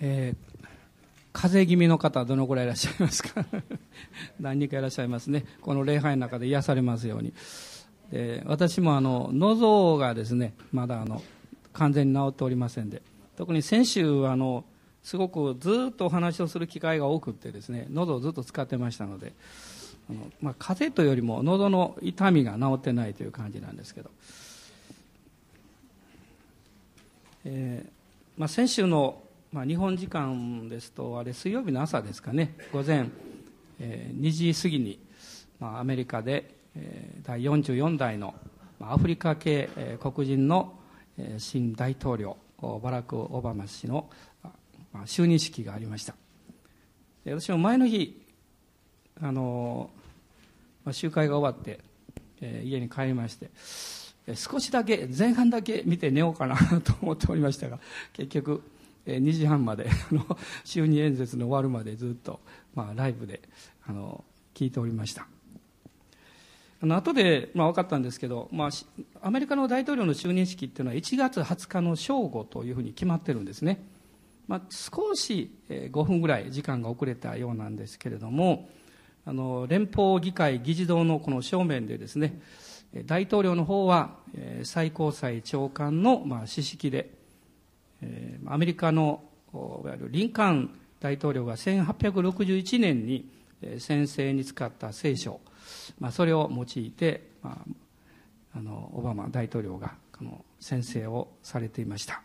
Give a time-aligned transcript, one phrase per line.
[0.00, 0.66] えー、
[1.32, 3.44] 風邪気味の方どのくらいいらっしゃいますか？
[4.40, 5.44] 何人かいらっしゃいますね。
[5.60, 7.32] この礼拝の中で癒されますように。
[8.10, 11.22] で私もあの喉がですねまだあの
[11.72, 13.02] 完全に治っておりませんで。
[13.36, 14.64] 特に先週あの
[15.04, 19.32] すごくずっとお話をする機会が多くてですね喉をずっと使ってましたので
[20.10, 24.10] あの、まあ、風邪というよりも喉の痛みが治ってないという感じなんですけど、
[27.44, 27.90] えー
[28.36, 32.54] まあ、先週の、まあ、日本時間ですとあれ水曜日の朝ですかね。
[32.70, 33.06] 午前、
[33.80, 35.00] えー、2時過ぎに、
[35.58, 38.34] まあ、アメリカで、えー、第44代の
[38.78, 40.74] まあアフリカ系、えー、黒人の、
[41.16, 44.10] えー、新大統領バラク・オバマ氏の、
[44.92, 46.14] まあ、就任式がありました。
[47.24, 48.22] 私も前の日
[49.20, 49.90] あの
[50.84, 51.80] まあ、集会が終わって、
[52.40, 53.50] えー、家に帰りまして、
[54.34, 57.78] 少しだけ前半だけ見て寝ようかなと思っておりましたが
[58.12, 58.62] 結局、
[59.16, 59.88] 2時半まで
[60.64, 62.40] 就任演説の終わるまでずっと、
[62.74, 63.40] まあ、ライブで
[63.86, 65.26] あの聞いておりました。
[66.80, 68.70] あの後で、まあ、分かったんですけど、まあ、
[69.20, 73.82] アメリカの大統領の就任式っていうのは1月20日の正午というふうに決まってるんですね、
[74.46, 78.68] まあ、少し5分ぐらい時間が遅れたようなんですけれども
[79.24, 82.40] あの連邦議会議事堂のこの正面でですね
[83.06, 84.14] 大統領の方は
[84.62, 87.17] 最高裁長官のまあ指揮で
[88.46, 93.28] アメリカのいわゆるリンカーン大統領が1861年に
[93.78, 95.40] 先生に使った聖書、
[95.98, 97.58] まあ、それを用いて、ま
[98.54, 102.22] あ、あのオバマ大統領がこの先生をされていました。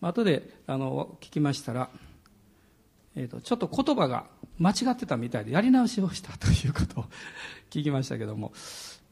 [0.00, 1.88] まあ後であの聞きましたら
[3.16, 4.26] えーと、ちょっと言葉が
[4.58, 7.04] 間違ってたみたいでやり直しをしたということを
[7.70, 8.52] 聞きましたけども、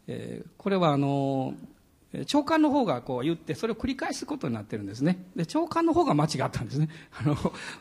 [0.07, 1.55] えー、これはあの
[2.27, 5.25] 長官の方がこう言ってそれを繰り返すことになってるんですね。
[5.35, 6.89] で長官の方が間違ったんですね。
[7.19, 7.37] あの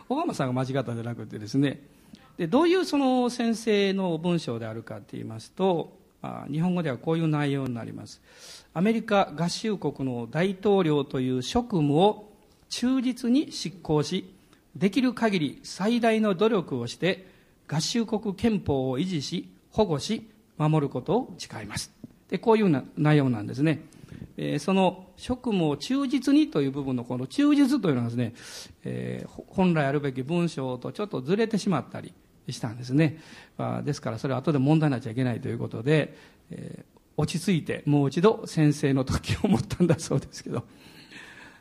[0.09, 1.81] オバマさんが間違ったんじゃなくてですね。
[2.38, 8.22] でどういうその先生の文章であるかと言いますとあ日本語ではこういう内容になります。
[8.74, 12.31] アメリカ合衆国の大統領という職務を
[12.69, 14.34] 忠実に執行し
[14.75, 17.28] できる限り最大の努力をして
[17.68, 20.28] 合衆国憲法を維持し保護し
[20.58, 21.91] 守ることを誓います。
[22.29, 23.81] でこういう内容なんですね、
[24.38, 28.34] えー、その職務を忠実にという部分のこの忠実というのはですね、
[28.84, 32.14] えー、本来あるべき文章とちょっとずれてしまったり
[32.50, 33.20] したんですね、
[33.58, 36.18] まあ、ですからそれは後で問題になっちゃいけないということで、
[36.52, 40.64] えー、落ち着いてもう一度先生の時を持ったんだそうですけど。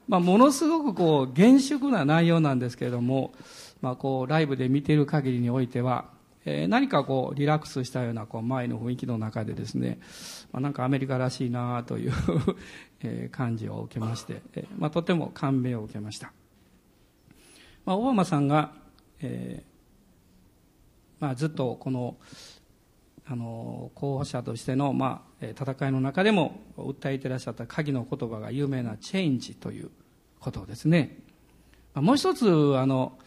[0.09, 3.33] まあ、ものすごくこう厳粛な内容なんですけれども、
[3.81, 6.06] まあ、こうライブで見ている限りにおいては、
[6.44, 9.98] えー、何かこうリラックスしたようなこう前の雰囲気の中でですね、
[10.53, 12.12] まあ、なんかアメリカらしいなという
[13.03, 16.32] え感じを受けまして、えーまあ、とても感銘を受けました、
[17.84, 18.72] まあ、オバマさんが、
[19.20, 19.72] えー
[21.22, 22.16] まあ、ずっとこの
[23.24, 29.91] あの候補者としての、まあ、戦いの中でも訴えていらっしゃった鍵の言葉が有名なチェンジという
[30.41, 31.19] ことですね。
[31.94, 33.19] まあもう一つあの、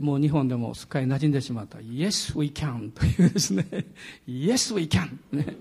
[0.00, 1.78] もう日本でもすっかり馴染んでしまった。
[1.78, 3.66] Yes we can というですね。
[4.26, 5.44] Yes we can ね。
[5.44, 5.54] ちょっ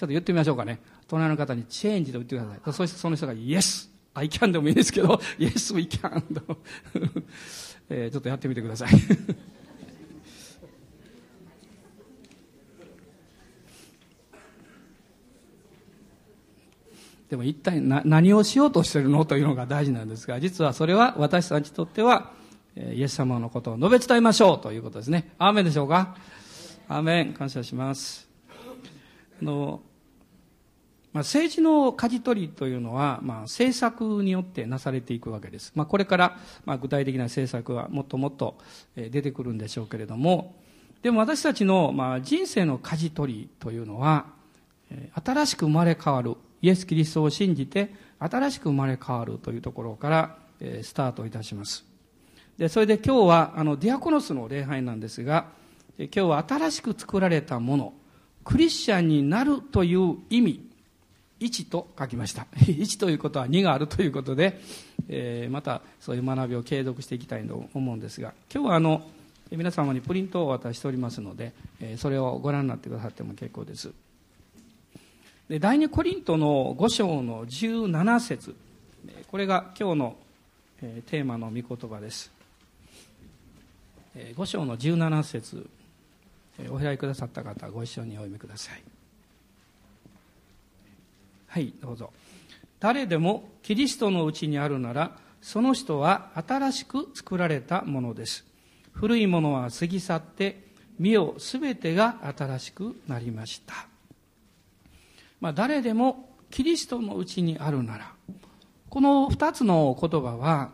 [0.00, 0.80] と言ってみましょうかね。
[1.08, 2.60] 隣の方にチェンジと言ってください。
[2.72, 6.58] そしてその人が Yes I can でもいいですけど Yes we can と。
[7.88, 8.90] えー、ちょっとやってみてください。
[17.28, 19.24] でも一体何をしようとしてるの？
[19.24, 22.32] というのが大事なんですが、実はそれは私たちにとっては、
[22.76, 25.32] イエス様のことを述べ伝えましょうということですね。
[25.38, 26.16] アーメンでしょうか？
[26.88, 27.32] アーメン。
[27.32, 28.28] 感謝します。
[29.40, 29.80] あの、
[31.14, 35.72] まあ、政治の舵取りというのは、まあ、政策によってなされていくわけです。
[35.74, 38.58] まあ、これから、まあ、具体的な政策はもっともっと
[38.94, 40.54] 出てくるんでしょうけれども、
[41.02, 44.26] でも私たちの、まあ、人生の舵取りというのは、
[45.24, 51.84] 新しく生まれ変わるイエス・キリストを信じて新しく生まれ変わるというところから、えスタートいたします
[52.58, 55.46] でそれで今日はあのディアコノスの礼拝なんですが
[55.98, 57.92] 今日は新しく作られたもの
[58.44, 60.66] クリスチャンになるという意味
[61.40, 62.46] 1と書きました。
[62.56, 64.60] 1ということは2があるということで、
[65.08, 69.02] えー、またそういう学びを継続していきたいと思うんですが今日はあの
[69.50, 73.92] 皆様にプリントを渡しておりますので、えそれをご覧になってくださっても結構です。
[75.48, 78.56] で第二コリントの5章の17節。
[79.28, 80.16] これが今日の
[81.06, 82.35] テーマの御言葉です。
[84.16, 85.68] 5章の17節
[86.70, 88.82] お開きくださった方ご一緒にお読みください
[91.48, 92.12] はいどうぞ
[92.80, 98.44] 誰でもキリストのうちにあるならその人は新しく作られたものです。
[98.90, 100.66] 古いものは過ぎ去って、
[100.98, 103.86] 身をすべてが新しくなりました。
[105.40, 108.12] まあ、誰でもキリストのうちにあるなら、
[108.88, 110.72] この二つの言葉は、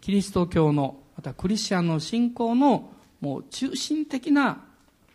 [0.00, 2.90] キリスト教の、またクリスチャンの信仰の
[3.20, 4.62] もう中心的な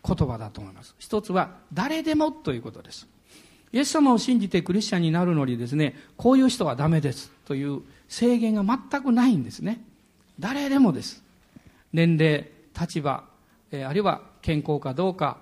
[0.04, 0.94] 言葉だと思います。
[0.98, 3.06] 一つは、誰でもということです。
[3.72, 9.82] イエス様を信じてクリスチャンになるのにですね、こういう人はダメですという制限が全くないんですね。
[10.38, 11.22] 誰でもです。
[11.92, 13.24] 年齢、立場、
[13.72, 15.38] あるいは健康かどうか、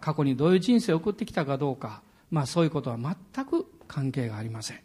[0.00, 4.80] 過去にどういう人生を送ってきたかどうか、まあそういうことは全く関係がありません。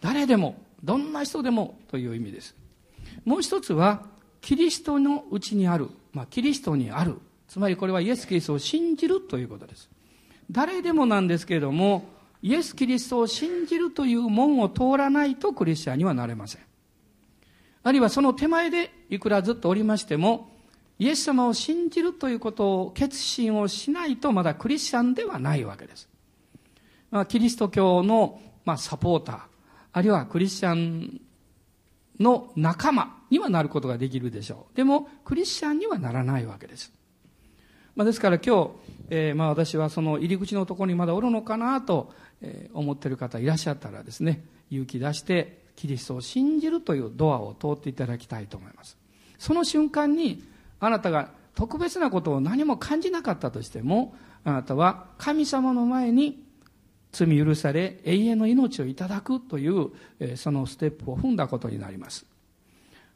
[0.00, 2.54] 誰でも、どんな人でもという意味です。
[3.24, 4.06] もう一つは、
[4.40, 7.18] キリストのうちにある、まあキリストにある。
[7.48, 9.90] つまりこれはイエス・キリストを信じるということです。
[10.50, 12.04] 誰でもなんですけれども、
[12.42, 16.62] イエス・キリストを信じるという門を通らないとクリスチャンにはなれません。
[17.82, 20.50] あるいはその手前でいくらずっとおりましても、
[20.98, 26.08] イエス様を信じるということを決心をしないとまだクリスチャンではないわけです。
[27.10, 29.38] まあ、キリスト教の、まあ、サポーター、
[29.92, 31.20] あるいはクリスチャン
[32.20, 34.76] の仲間にはなることができるでしょう。
[34.76, 36.92] でも、クリスチャンにはならないわけです。
[37.96, 38.70] まあ、ですから今日、
[39.10, 42.12] えー、まあ私はその入り口のところにまだおるのかなと、
[42.42, 48.96] え、思ってる方いらっしゃったらですね、勇気出してキリストを信じるというドアを通っていただきたいと思います。
[49.38, 50.44] その瞬間に
[50.78, 54.14] あなたが特別なことを何も感じなかったとしても、
[54.44, 56.44] あなたは神様の前に
[57.12, 59.90] 罪許され永遠の命をいただくという、
[60.36, 62.26] そのステップを踏んだことになります。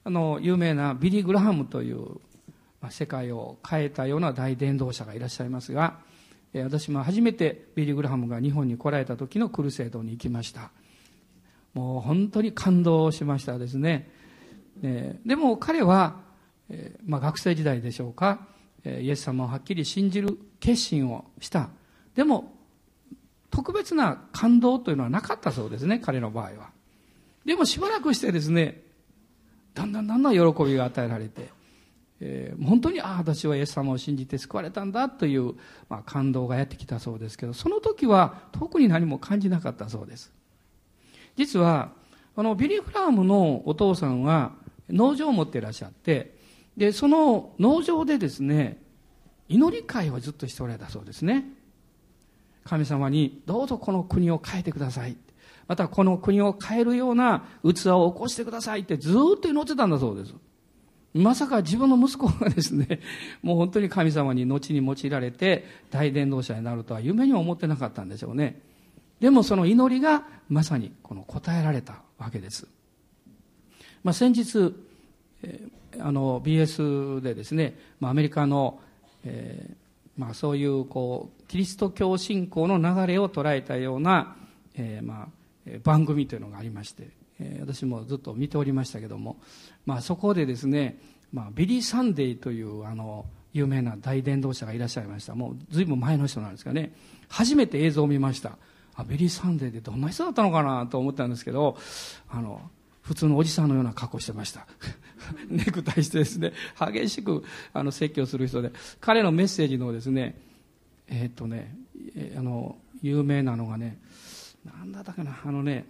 [0.05, 2.21] あの、有名なビリー・グラハムという
[2.85, 6.01] まあ世界を変えたような大伝道者がいらっしゃいますが、
[6.53, 10.71] 私も初めてビリー・グラハムが日本に来られた時のクルセイドに行きました。
[11.73, 14.11] もう本当に感動しましたですね。
[14.83, 16.21] えでも彼は、
[16.69, 18.47] えまあ、学生時代でしょうか、
[18.85, 21.71] えイエス様をはっきり信じる決心をした。
[22.15, 22.54] でも、
[23.55, 26.71] 特別な感動というのはなかったそうですね、彼の場合は。
[27.45, 28.83] でもしばらくしてですね、
[29.75, 31.51] だんだんだんだん喜びが与えられて、
[32.21, 35.55] えー、本当にああ私はイエス様を信じて救われたんだという、
[35.89, 40.33] まあ、感動がやってきたそうですけどその時は特に何も感じなかったそうです
[41.37, 41.91] 実は
[42.37, 44.53] あのビリー・グラハムのお父さんは
[44.89, 46.37] 農場を持っていらっしゃって
[46.77, 48.81] でその農場でですね
[49.49, 51.45] 祈り会をずっとしておられたそうですね
[52.65, 55.17] 神様にどうぞこの国を変えてください
[55.67, 60.35] またこの国を変えるような器を起こしてくださいってずっと祈ってたんだそうです
[61.15, 63.01] まさか自分の息子がですね、
[63.41, 68.61] もう本当に神様に後に用いられて大伝道者になるとは夢にも思ってなかったんでしょうね。
[69.21, 72.67] でもその祈りがまさにこの答えられたわけです。
[74.03, 74.75] まあ、先日、
[76.01, 78.81] あの BS でですね、まあ、アメリカの、
[79.25, 79.77] えー、
[80.17, 84.37] まあ、そういうこうキリスト教信仰の流れを捉えたような、
[84.77, 85.29] えー、ま
[85.67, 87.09] あ、番組というのがありまして、
[87.41, 89.39] え私もずっと見ておりましたけども、
[89.87, 90.99] まあ、そこでですね、
[91.33, 95.35] まあ、ビリー・サンデーというあの有名な大伝道者がいらっしゃいました。
[95.35, 96.93] もう随分前の人なんですがね。
[97.29, 98.59] 初めて映像を見ました。
[98.95, 101.77] あビリー・サンデーってどんな人だったのかなと思ったんですけど
[102.29, 102.61] あの
[103.05, 104.67] 普通のおじさんのような格好してました
[105.49, 110.41] ネクタイしてですね激しくあの説教する人で彼のメッセージのですね
[111.07, 111.77] えー、っとね、
[112.35, 113.99] あの有名なのがね
[114.65, 115.87] なんだったかなあのね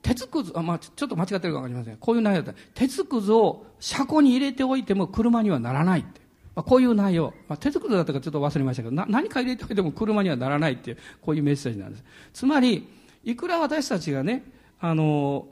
[0.00, 1.96] 鉄くず、あまあ、ちょっと間違ってるか分かりません。
[1.96, 2.60] こういう内容だった。
[2.74, 6.20] 鉄くずを車庫に入れておいても車にはならないって。
[6.54, 7.32] まあ、こういう内容。
[7.48, 12.04] まあ、鉄くずだったかちょっと忘れましたけど、な何か入れておいても車にはならないっていう、こういうメッセージなんです。
[12.32, 12.88] つまり、
[13.24, 14.42] いくら私たちがね、
[14.82, 15.46] あの、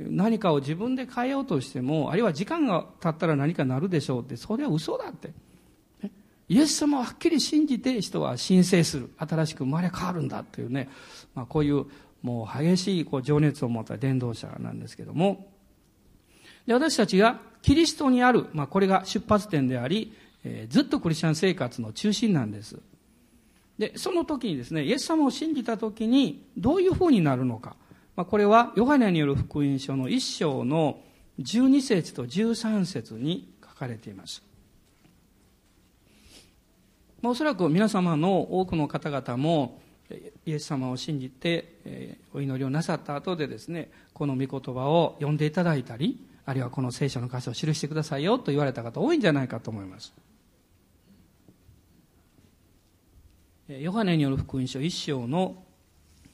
[0.00, 5.30] 何かを自分で変えようとしても、あるいは時間が経ったら何かなるでしょうって、それは嘘だって。
[6.48, 9.10] イエス様をはっきり信じて人は申請する。
[9.18, 10.88] 新しく生まれ変わるんだっていうね、
[11.34, 11.84] まあ、こういう
[12.22, 15.48] もう激しいこう情熱を持った伝道者なんですけども、
[16.66, 20.14] で私たちがキリストにある、まあ、これが出発点であり、
[20.44, 22.78] えー、ずっとクリスチャン生活の中心なんです。
[23.78, 27.76] で、その時にですね、イエス様を信じた時にどういう風になるのか。
[28.16, 31.00] まあ、これはヨハネによる福音書の1章の
[31.40, 34.42] 12節と13節に書かれています。
[37.22, 39.80] まあ、おそらく皆様の多くの方々も
[40.44, 50.12] イエス様を信じて、えお祈りをなさった後でですねこの御言葉を読んでいただいたりあるいはこの聖書の箇所を記してくださいよと言われた方多いんじゃないかと思います
[53.68, 55.62] ヨハネによる福音書1章の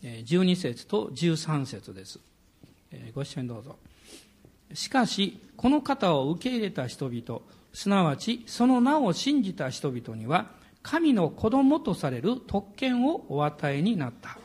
[0.02, 2.20] 12節と13節です
[3.14, 3.76] ご一緒にどうぞ。
[4.74, 7.40] しかし、この方を受け入れた人々、
[7.72, 10.50] すなわちその名を信じた人々には、
[10.82, 14.38] 神の子供とされる特権をお与えになった。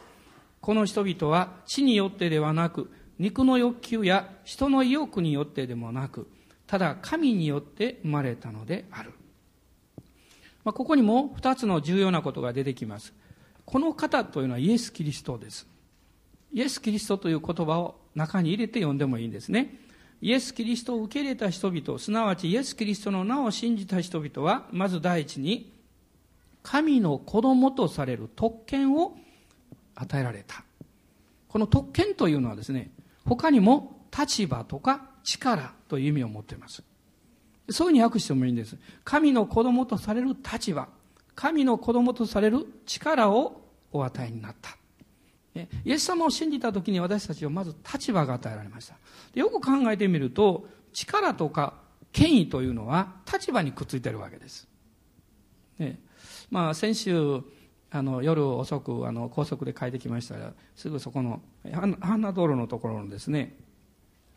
[0.60, 6.28] この人々は地によってではなく、肉の欲求や人の意欲によってでもなく、
[6.68, 9.14] ただ神によって生まれたのである。
[10.64, 13.14] まあ、ここにも二つの重要なことが出てきます。
[13.66, 15.68] この方というのはイエス・キリストです。
[16.54, 19.80] イエス・キリストという言葉を中に入れて読んでもいいんですね。
[20.22, 25.74] イエス・キリストを受け入れた人々、すなわちイエス・キリストの名を信じた人々は、まず第一に、
[26.62, 29.18] 神の子供とされる特権を
[29.96, 30.64] 与えられた。
[31.50, 32.92] この特権というのはですね、
[33.26, 36.84] 他にも立場とか力という意味を持っています。
[37.70, 38.78] そういうふうに訳してもいいんです。
[39.04, 40.88] 神の子供とされる立場、
[41.36, 43.62] 神の子供とされる力を
[43.92, 44.78] お与えになった。
[45.86, 48.96] イエス様を信じた時に私たちはまず立場が与えられました。
[49.36, 51.76] よく考えてみると、力とか
[52.12, 54.68] 権威というのは立場にくっついてるわけです。
[55.80, 56.00] ね、
[56.50, 57.42] まあ先週、
[57.96, 63.56] あの夜遅くあの高速で帰ってきましたらすぐそこのハンナ道路のところのですね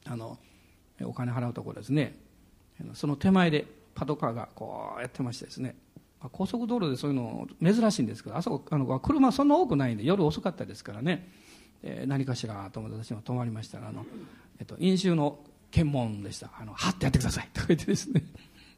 [0.05, 0.37] あの
[1.03, 2.19] お金払うところですね
[2.93, 5.75] その手前でパトカーがこうやってましてですね
[6.33, 11.29] 高速道路でそういうの珍しいんですけどあそこあの車そんな多くないんで夜遅かったですからね、
[11.83, 14.07] えー、何かしらと思って私も止まりましたらあの、
[14.59, 15.39] えっと、飲酒の
[15.71, 16.51] 検問でした。
[16.59, 17.49] あのはってやってください。
[17.53, 18.25] とか言ってですね。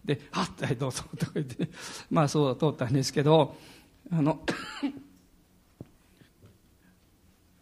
[0.05, 1.05] ではってどうぞ。
[1.19, 1.69] とか言って、
[2.11, 3.57] まあそう通ったんですけど
[4.11, 4.41] あの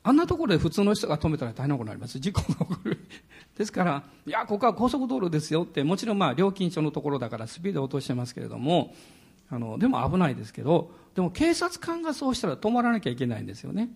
[0.02, 2.18] あんなところで普通の人が止めたら大変なことになります。
[2.18, 2.98] 事故が起こる。
[3.58, 8.94] ですから、いや、ここは高速道路ですよって、もちろんまあ料金所のところだからスピード落としてますけれども、
[9.50, 13.90] あの、でも危ないですけど、でも警察官がそうしたら止まらなきゃいけないんですよね。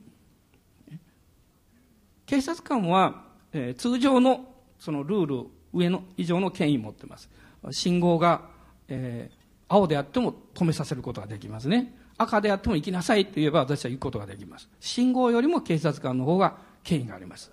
[2.26, 4.44] 警察官は、えー、通常の
[4.78, 7.28] そのルール上の以上の権威を持ってます。
[7.72, 8.42] 信号が、
[8.88, 9.36] えー、
[9.68, 11.94] 青であっても止めさせることができますね。
[12.16, 14.68] 赤であっても行きなさいと言えば私は行くことができます。
[14.78, 17.50] 信号よりも警察官の方が権威があります。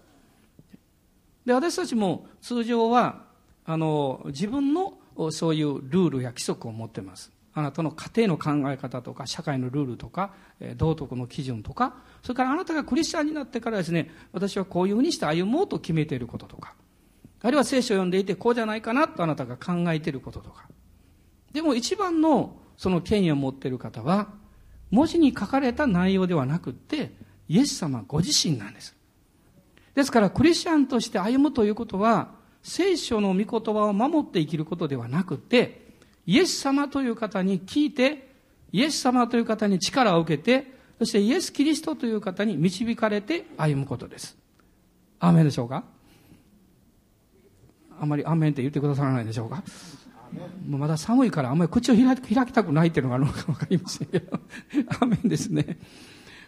[1.46, 3.24] で、私たちも通常は、
[3.66, 4.98] あの、自分の
[5.32, 7.32] そういうルールや規則を持ってます。
[7.58, 10.32] あなたの家庭の考え方とか、社会のルールとか、
[10.76, 16.76] 道徳の基準とか、それからあなたがクリスチャンになってからですね、私はこういうふうにして歩もうと決めていることとか、
[17.42, 20.68] あるいは聖書を読んでいてこうじゃないかなとあなたが考えていることとか。
[21.52, 24.28] でも一番のその権威を持っている方は、
[24.92, 27.12] 文字に書かれた内容ではなくって、
[27.50, 28.96] イエス様ご自身なんです。
[29.96, 35.87] ですから、クリスチャンとして歩むということは、聖書の御言葉を守って生きることではなくて、
[36.28, 38.28] イエス様という方に聞いて、
[38.72, 44.38] イエス様という方に力を受けて、そしてイエス・キリストという方に導かれて歩むことです。
[45.20, 45.84] アーメンでしょうか？
[48.00, 49.64] あんまりアーメンって言ってくださらないでしょうか？
[50.68, 54.38] もうまだ寒いからあんまり口を開きたくないっていうのがあるのかわかりませんけど。
[55.00, 55.80] アメンですね。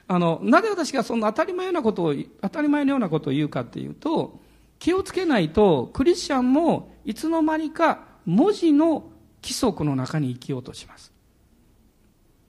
[0.07, 4.41] あの、なぜ私がそんな当たり前なことを、当たり前のようなことを言うかっていうと、
[4.79, 11.11] 気をつけないと、クリスチャンもいつの間にか文字の規則の中に生きようとします。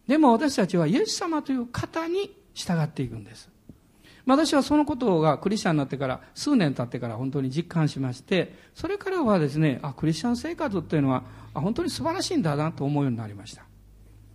[0.06, 3.48] でも私たちはイエス様という方に従っていくんです。
[4.26, 13.64] 私はそのことがクリスチャンになってから数年経ってから本当に実感しましてそれからはですねあクリスチャン生活っていうのは本当に素晴らしいんだなと思うようになりました、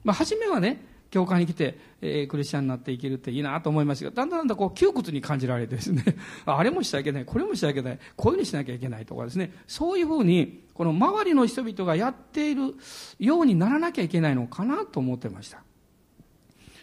[0.04, 0.84] まあ、初めはね
[1.16, 6.04] 教会に来て、えー、クリスチャンになっていけるっていいなと思いますがだんだんだんだんこう窮屈に感じられてですね
[6.46, 12.76] あれもしちゃいけないこれもしちゃいけないこういうふうにしなきゃいけないとかですねそういうふうにこの周りの人々がやっている
[13.18, 15.64] ようにならなきゃいけないのかなと思ってました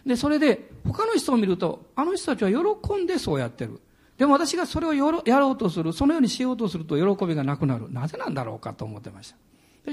[0.06, 3.80] で、それで、他の人を見ると、あの人たちは喜んでそうやってる。
[4.18, 7.90] でも私がそれをやろうとする、そのようにしようとすると喜びがなくなる。
[7.90, 9.36] なぜなんだろうかと思ってました。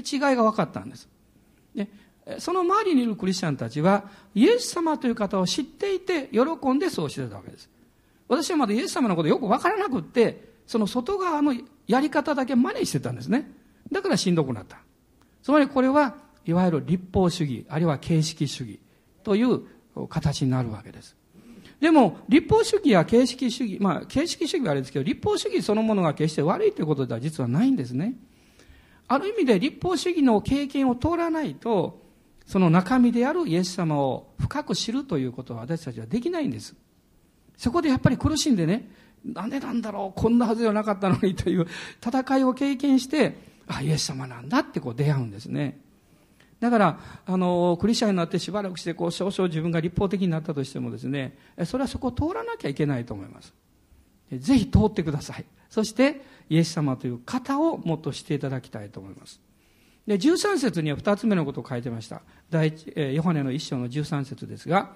[0.00, 1.08] 違いが分かったんです。
[1.74, 1.88] で、
[2.38, 7.68] その周りにいるクリスチャンたちは、イエス様という方を知っていて、喜んでそうしてたわけです。
[8.28, 11.54] 私はまだイエス様のことよく分からなくって、その外側の
[11.86, 13.50] やり方だけ真似してたんですね。
[13.90, 14.78] だからしんどくなった。
[15.42, 16.14] つまりこれは、
[16.46, 18.80] いわゆる立法主義、あるいは形式主義
[19.24, 19.62] という
[20.08, 21.16] 形になるわけです。
[21.80, 28.14] でも、立法主義や形式主義、まあ、形式主義はあれですけど、立法主義そのものが決して悪いということでは実はないんですね。
[29.08, 31.99] ある意味で立法主義の経験を通らないと、
[32.50, 36.74] その中身であるイエス様を深く知るということは私たちはできないんです。
[37.56, 38.90] そこでやっぱり苦しんでね、
[39.24, 41.68] なんでなんだろう、こんなはずではなかったのにという
[42.04, 43.36] 戦いを経験して、
[43.68, 45.78] あ、イエス様なんだってこう出会うんですね。
[46.58, 53.54] だから、あの、クリスチャンになってしばらくして、こう、少々自分が立法的になったとしてもですね、それはそこを通らなきゃいけないと思います。
[54.32, 55.44] ぜひ通ってください。
[55.68, 59.40] そしてイエス様という方をもっと知っていただきたいと思います
[60.06, 62.22] で13節には2つ目のことを書いてました。
[62.50, 64.90] 第一、ヨハネの一章の13節ですが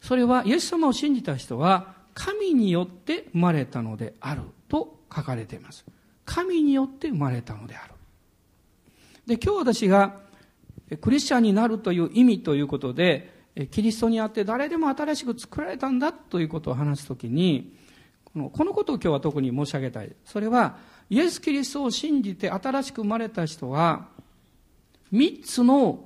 [0.00, 5.84] それはイエス様を信じた人は神によって生まれたのであると書かれています。
[6.24, 7.94] 神によって生まれたのである。
[9.26, 10.20] で今日私が
[11.00, 13.32] クリスチャンになるという意味ということで
[13.70, 17.76] キリストにあって誰でも新しく作られたんだということを話すときに
[18.24, 20.12] このこのことを今日は特に申し上げたい。
[20.24, 20.76] それは
[21.10, 24.08] イエス・キリストを信じて新しく生まれた人は
[25.12, 26.04] 3つの、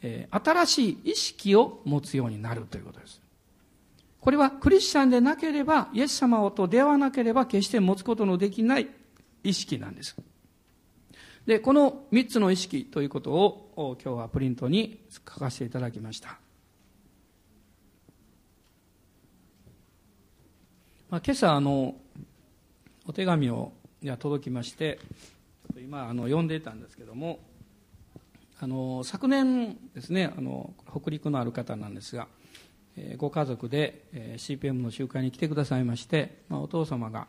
[0.00, 3.20] えー、新しい意識を持つようになるということです。
[4.20, 8.88] これはクリスチャンでなければイエス様と出会わなければ決して持つことのできない
[9.42, 10.16] 意識なんです。
[11.44, 16.38] でこの3つの意識ということを今日はプリントに書かせていただきました。
[21.10, 21.96] まあ、今朝あの
[23.04, 23.72] お手紙を
[24.08, 24.98] が届きまして
[25.76, 27.40] 今あの読んでいたんですけども
[28.60, 32.28] あの昨年ですねあの北陸のある方なんですが、
[32.96, 37.26] えー、ご家族で、えー、CPM の集会に来てくださいまして、まあ、お父様が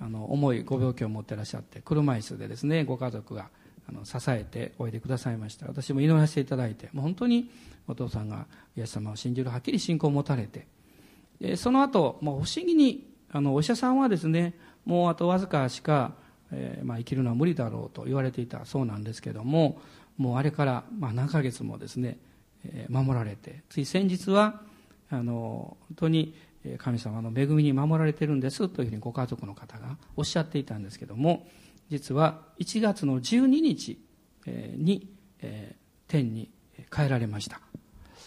[0.00, 3.48] あの重いご病気を持ってらっしゃって車椅子でですねご家族が
[3.88, 5.66] あの支えておいでくださいました。
[5.66, 7.50] 私も祈らせていただいてもう本当に
[7.88, 10.66] お父さんがイエス様を信じるはっきり信仰を持たれて
[11.56, 14.54] その後、もう不思議にあのお医者さんはですね
[14.88, 16.14] もうあとわずかしか、
[16.50, 19.82] えー、まあ、生きるのは無理だろうと言われていたそうなんですけども
[20.16, 22.18] もうあれから、まあ、何ヶ月もですね、
[22.64, 24.62] えー、守られてつい先日は
[25.10, 26.34] あの本当に
[26.78, 31.46] 神様の恵みに守られてるんですというふうにご家族の方がおっしゃっていたんですけども
[31.90, 33.98] 実は1月の12日
[34.46, 35.06] に
[36.08, 36.50] 天に
[36.90, 37.60] 帰られました。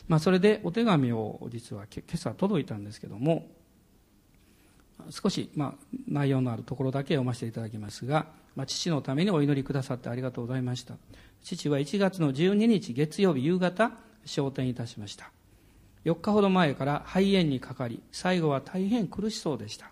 [0.08, 3.48] まあ、それでお手紙を実は今朝届いたんですけども
[5.10, 10.96] 少し、まあ、内容のあるところだけ読ませていただきますが、まあ、父のためにお祈りくださってありがとうございました。
[11.44, 13.92] 父は1月の12日月曜日夕方
[14.26, 15.32] 昇天いたしました。
[16.06, 19.92] 4日ほど前から肺炎にかかり最後は大変苦しそうでした。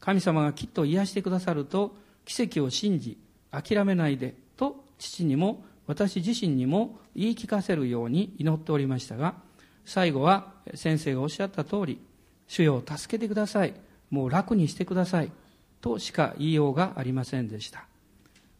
[0.00, 3.18] 神様がきっと癒してくださると奇跡を信じ
[3.50, 9.34] 諦めないでと父にも私自身にも言い聞かせるように祈っておりましたが
[9.84, 12.00] 最後は先生がおっしゃった通り
[12.48, 13.74] 主よ助けてください。
[14.10, 15.32] もう楽にしてください。
[15.80, 17.86] としか言いようがありませんでした。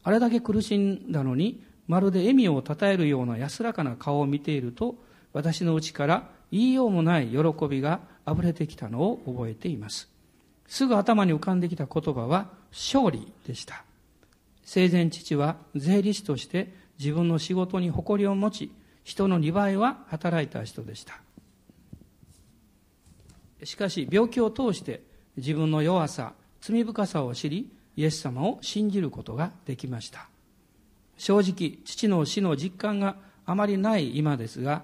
[0.04, 4.96] あれだけ苦しんだのにまるで笑みをたたえるような安らかな顔を見ていると
[5.32, 10.08] 私の内から言いようもない喜びがあふれてきたのを覚えています。
[10.68, 13.84] すぐ頭に浮かんできた言葉は勝利でした。
[14.64, 18.72] 生前父は税理士として自分の仕事に誇りを持ち
[19.04, 21.20] 人の2倍は働いた人でした。
[23.64, 25.02] しかし病気を通して
[25.36, 30.28] 自分の弱さ罪深さを知りイエス様を信じることができました
[31.16, 34.82] 正直父の死の実感があまりない今ですが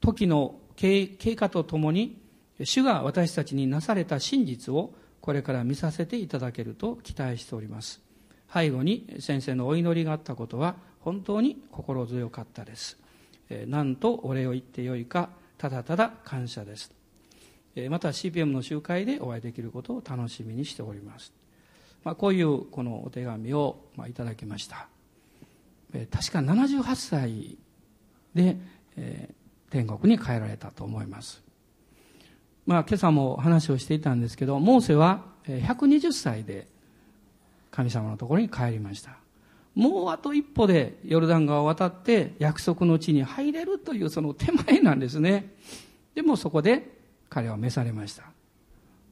[0.00, 2.18] 時の経過とともに
[2.62, 8.00] 主が私たちになされた真実をこれから見させていただけると期待しております
[8.52, 12.98] 背後に先生のお祈りがあったことは本当に心強かったです。
[13.50, 16.97] えなんとお礼を言ってよいか、ただただ感謝です。
[17.88, 21.32] また CPM の集会でお会いできることを楽しみにしております。
[22.04, 24.88] まあ、こういうこのお手紙を、まあ、いただきました。
[25.92, 27.58] 確か78歳
[28.34, 28.56] で、
[28.96, 31.42] えー、天国に帰られたと思います。
[32.66, 36.66] まあ、今朝も話をしていたんですけど、モーセは120歳で
[37.70, 39.16] 神様のところに帰りました
[39.74, 45.54] もうあと一歩でヨルダン川を渡って約束の地に入れるというその手前なんですね
[46.14, 46.97] でもそこで
[47.28, 48.24] 彼は召されました。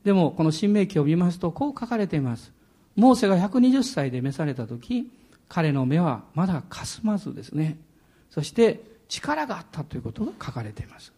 [0.04, 2.52] でもこの新明記を見ますとこう書かれています。
[2.94, 5.10] モーセが120歳で召された時
[5.48, 7.78] 彼の目はまだかすまずですね。
[8.30, 11.12] そして力があったということが書かれています。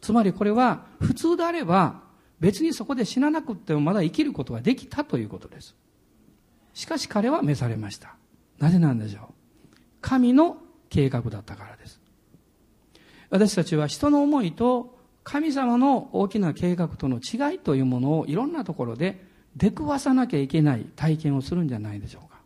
[0.00, 2.00] つまりこれは普通であれば
[2.40, 5.74] 別にそこで死ななくてもまだ生きることができたということです。
[6.74, 8.16] しかし彼は召されました。
[8.58, 9.76] なぜなんでしょう。
[10.00, 10.58] 神の
[10.90, 12.00] 計画だったからです。
[13.30, 14.95] 私たちは人の思いと
[15.26, 19.24] 神様の大きな計画との違いというものをいろんなところで
[19.56, 22.38] 出くわさなきゃいけない体験をするんじゃないでしょうか。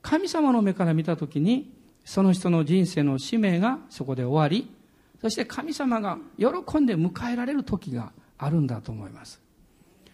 [0.00, 4.72] 神様の目から見たときに、その人の人生の使命がそこで終わり、
[5.20, 9.42] そして神様が喜んで迎えられる時があるんだと思います。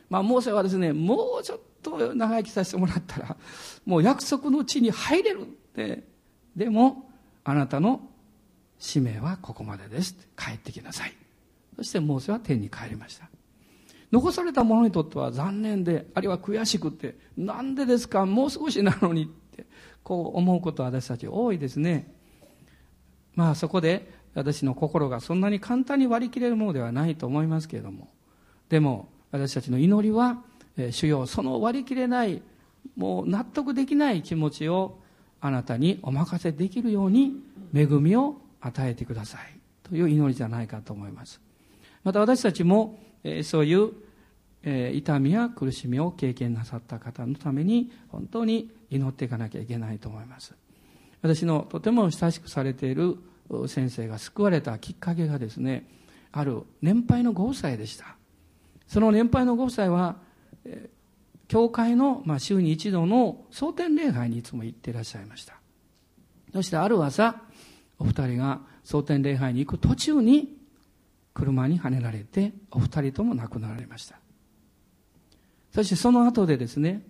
[0.09, 3.37] まあ、モーセはですね、もうちょっと長生きさせてもらったら、
[3.85, 6.03] もう約束の地に入れるって。
[6.57, 7.11] でも、
[7.45, 8.01] あなたの
[8.79, 10.17] 使命はここまでです。
[10.37, 11.15] 帰ってきなさい。
[11.77, 13.29] そしてモーセは天に帰りました。
[14.11, 19.67] 残された者にとっては残念で、あるいは悔しくて、なんでですかもう少しなのにって、
[20.03, 22.13] こう思うことは私たち多いですね。
[23.35, 28.09] まあそこで私の心がそんなに簡単に割り切れるものではないと思いますけれども、
[28.69, 30.43] でも私たちの祈りは、
[30.77, 32.43] えー、主よその割り切れない、
[32.97, 34.99] もう納得できない気持ちを
[35.41, 37.35] あなたにお任せできるように
[37.75, 39.41] 恵みを与えてください
[39.83, 41.41] という祈りじゃないかと思います。
[42.05, 43.93] また私たちも、えー、そういう、
[44.63, 50.55] えー、痛みや苦しみを経験なさった方のために本当に祈っていかなきゃいけないと思います。
[51.23, 53.19] 私のとても親しくされている
[53.67, 55.89] 先生が救われたきっかけがですね、
[56.33, 58.17] ある年配の5歳でした。
[58.87, 60.17] その年配の5歳は、
[61.49, 65.55] 教会の、まあ、週に一度の蒼天礼拝にいつも行っていらっしゃいました。
[66.53, 67.43] そしてある朝、
[67.99, 70.57] お二人が蒼天礼拝に行く途中に、
[71.35, 74.19] 車にはねられて、お二人とも亡くなられました。
[75.73, 77.03] そしてその後でですね、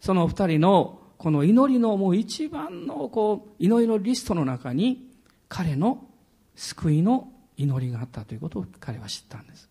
[0.00, 5.10] そのお二人のこの祈りのもう一番のこう祈りのリストの中に
[5.48, 6.06] 彼の
[6.54, 9.70] 救いの祈りがあったということを彼は知ったんです。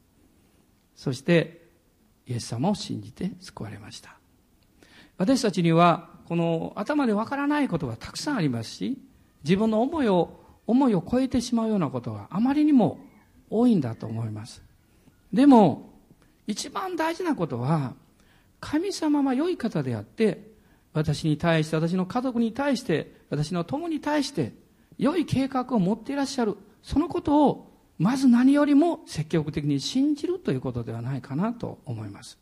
[0.95, 1.63] そして
[2.27, 4.15] イエス様を信じて救われました
[5.17, 8.97] 私たちにはこの頭でわからないことがたくさんありますし
[9.43, 12.99] 自分の思いを思いを超えてしまうようなことがあまりにも
[13.49, 14.61] 多いんだと思います
[15.31, 15.89] でも
[16.47, 17.93] 一番大事なことは
[18.59, 20.51] 神様は良い方であって
[20.93, 24.53] 私に対して私の家族に対して私の友に対して
[24.97, 32.37] 良い計画を持っていらっしゃるそのことをまず何よりも積極的に信じるということではないかなと思います。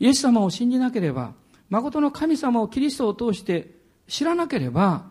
[0.00, 1.34] イエス様を信じなければ、
[1.70, 3.70] 誠の神様をキリストを通して
[4.06, 5.10] 知らなければ、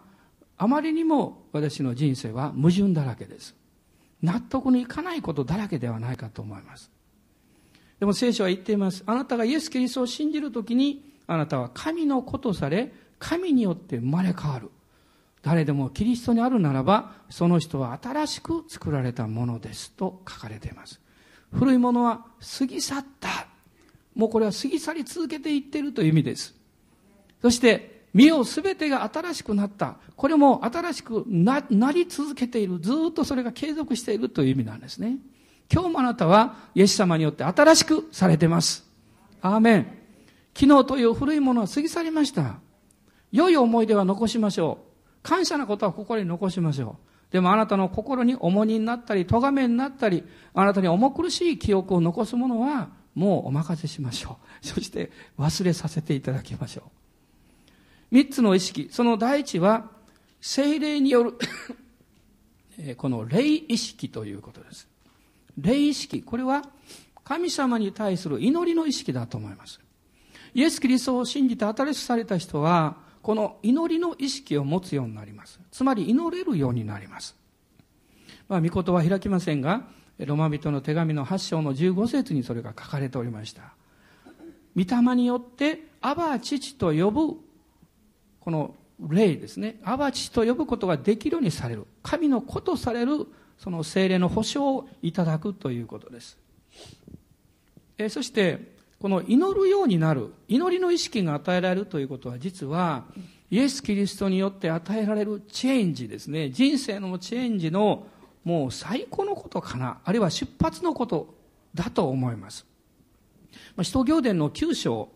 [0.58, 3.56] あまりにも私の人生は矛盾だらけです。
[4.22, 6.92] 納得にいかないことだらけではないかと思います。
[8.00, 9.04] でも聖書は言っています。
[9.06, 14.70] あなたがイエス・キリストを信じるときに、あなたは神の子とされ、神によって生まれ変わる。
[15.42, 21.00] 誰でもキリストにあるならば、その人は新しく作られたものですと書かれています。
[21.54, 22.26] 古いものは
[22.60, 23.48] 過ぎ去った。
[24.16, 26.56] もうこれは過ぎ去り続けていっているという意味です。
[27.42, 29.98] そして、身をすべてが新しくなった。
[30.16, 32.80] これも新しくなり続けている。
[32.80, 35.18] ずっとそれが継続しているという意味なんですね。
[35.72, 38.90] 今日もあなたはイエス様によって新しくされています。
[39.40, 39.98] アーメン。
[40.56, 42.56] 昨日という古いものは過ぎ去りました。
[43.32, 45.20] 良い思い出は残しましょう。
[45.22, 46.98] 感謝なことは心に残しましょ
[47.30, 47.32] う。
[47.32, 50.24] でもあなたの心に重荷になったり、咎めになったり、
[50.56, 54.66] あなたに重苦しい記憶を残すものは、もうお任せしましょう。
[54.66, 57.07] そして忘れさせていただきましょう。
[58.12, 58.90] 三つの意識。
[58.92, 59.90] その第一は、
[60.42, 61.34] 精霊による
[62.98, 64.88] この霊意識ということです。
[65.58, 66.22] 霊意識。
[66.22, 66.64] これは
[67.24, 69.80] 神様に対する祈りの意識だと思います。
[70.54, 75.60] イエス・キリストを信じて新しくされた人は、この祈りの意識を持つようになります。
[75.72, 77.36] つまり祈れるようになります。
[78.48, 79.88] まあ、御言は開きませんが、
[80.26, 83.74] ロマ人の手紙の8章の15節にそれが書かれておりました。
[84.76, 87.38] 御霊によって、アバ父と呼ぶ、
[88.48, 88.74] この
[89.10, 89.78] 霊ですね。
[89.84, 91.86] アバ父と呼ぶことができるようにされる。
[92.02, 96.38] 神の子とされる、その精霊の保証をいただくということです。
[97.98, 103.04] えそして、この祈るようになる、祈りの意識が与えられるということは実は、
[103.52, 106.50] イエス・キリストによって与えられるチェンジですね。
[106.50, 108.08] 人生のチェンジの
[108.46, 110.00] もう最高のことかな。
[110.06, 111.36] あるいは出発のこと
[111.76, 112.66] だと思います。
[113.76, 115.10] ま使徒行伝の9章、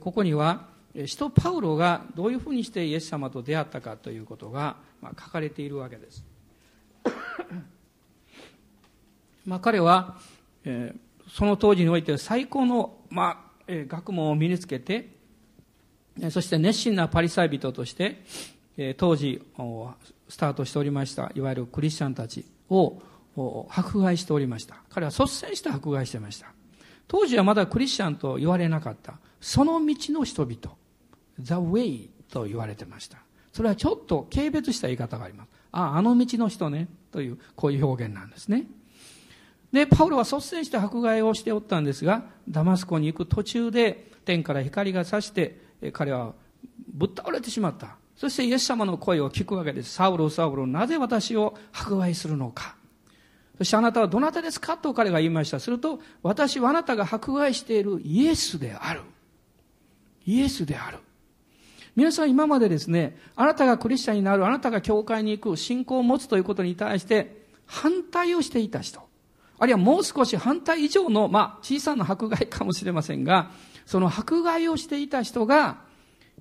[0.00, 0.71] ここには、
[1.06, 6.24] 使徒パウロがどういうふうにしてイエス様と出会ったかということがまあ書かれているわけです。
[9.46, 10.18] まあ彼は、
[10.64, 15.08] えーその当時において最高の、まあ、え学問を身につけて、
[16.30, 18.22] そして熱心なパリサイ人として、
[18.76, 19.42] え当時
[20.28, 23.00] スタートしておりましたいわゆるクリスチャンたちを
[23.70, 24.76] 迫害しておりました。
[24.90, 26.52] 彼は率先して迫害してました。
[27.08, 29.14] 当時はまだクリスチャンと言われなかった。
[29.40, 30.76] その道の人々。
[31.42, 33.18] The way と言われてました
[33.52, 38.66] それはちょっと軽蔑した言い方がありますあああの道の人ねというこういう表現なんですね
[39.72, 45.62] で、パウロは率先して迫害をしておったんですが、ダマスコに行く途中で天から光が差して、
[45.94, 46.34] 彼は
[46.92, 47.96] ぶっ倒れてしまった。
[48.14, 49.94] そしてイエス様の声を聞くわけです。
[49.94, 52.76] サウロ、サウロ、なぜ私を迫害するのか。
[53.56, 54.76] そしてあなたはどなたですか？
[54.76, 55.58] と彼が言いました。
[55.58, 59.00] すると、私はあなたが迫害しているイエスである。
[60.26, 60.98] イエスである。
[61.94, 69.00] 皆さん今までですね、あなたがクリスチャンになる、あなたが教会に行く、信仰を持つということに対して反対をしていた人。
[69.58, 73.50] あるいはもう少し反対以上の、まあ、小さな迫害かもしれませんが、
[73.86, 75.80] その迫害をしていた人が、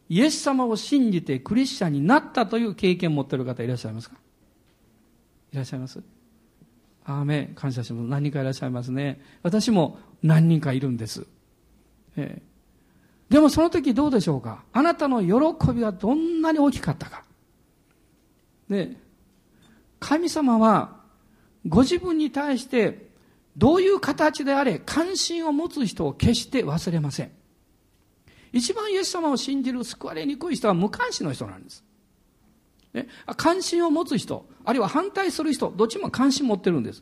[0.10, 4.16] イエス様を信じてクリスチャンになったという経験を持っている方いらっしゃいますか？
[5.54, 6.02] いらっしゃいます？
[7.06, 8.08] アーメ感謝します。
[8.08, 9.22] 何人かいらっしゃいますね。
[9.44, 11.28] 私も何人かいるんです。
[12.18, 12.51] えー、
[13.32, 14.66] でもその時どうでしょうか？
[14.74, 17.24] あなたの喜びはどんなに大きかったか？
[18.68, 18.98] ね、
[20.02, 20.98] 神様は
[21.66, 23.08] ご自分に対して
[23.56, 27.32] どういう形であれ関心を持つ人を決して忘れません。
[28.52, 31.86] 一番イエス様を信じる救われにくい人は無関心の人なんです。
[32.94, 37.02] ね、関心を持つ人、あるいは反対する人、どっちも関心持ってるんです。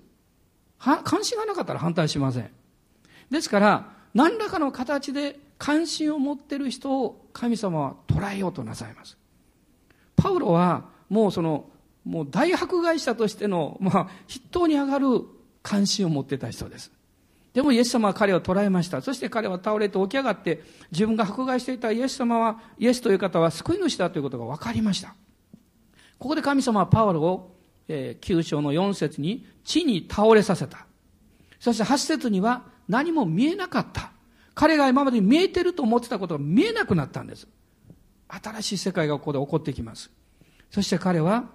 [0.78, 2.52] は関心がなかったら反対しません。
[3.32, 9.18] ですから、何らかの形で関心を持ってる人を神様は捉えようとなさいます。
[10.16, 11.70] パウロはもうその、
[12.06, 15.08] もう大迫害者としての、まあ、筆頭に上がる
[15.62, 16.92] 関心を持ってた人です。
[17.54, 19.02] でもイエス様は彼を捕らえました。
[19.02, 25.14] そして彼は倒れて起き上がって、自分が迫害していたイエス様は、イエスという方は救い主だということが分かりました。
[26.20, 27.56] ここで神様はパウロを、
[27.90, 30.86] えー、9章の4節に地に倒れさせた。
[31.60, 34.12] そして8節には何も見えなかった。
[34.60, 37.48] 彼が今まで見えてると思ってたことが見えなくなったんです。
[38.28, 40.12] 新しい世界がここで起こってきます。
[40.70, 41.46] そして彼は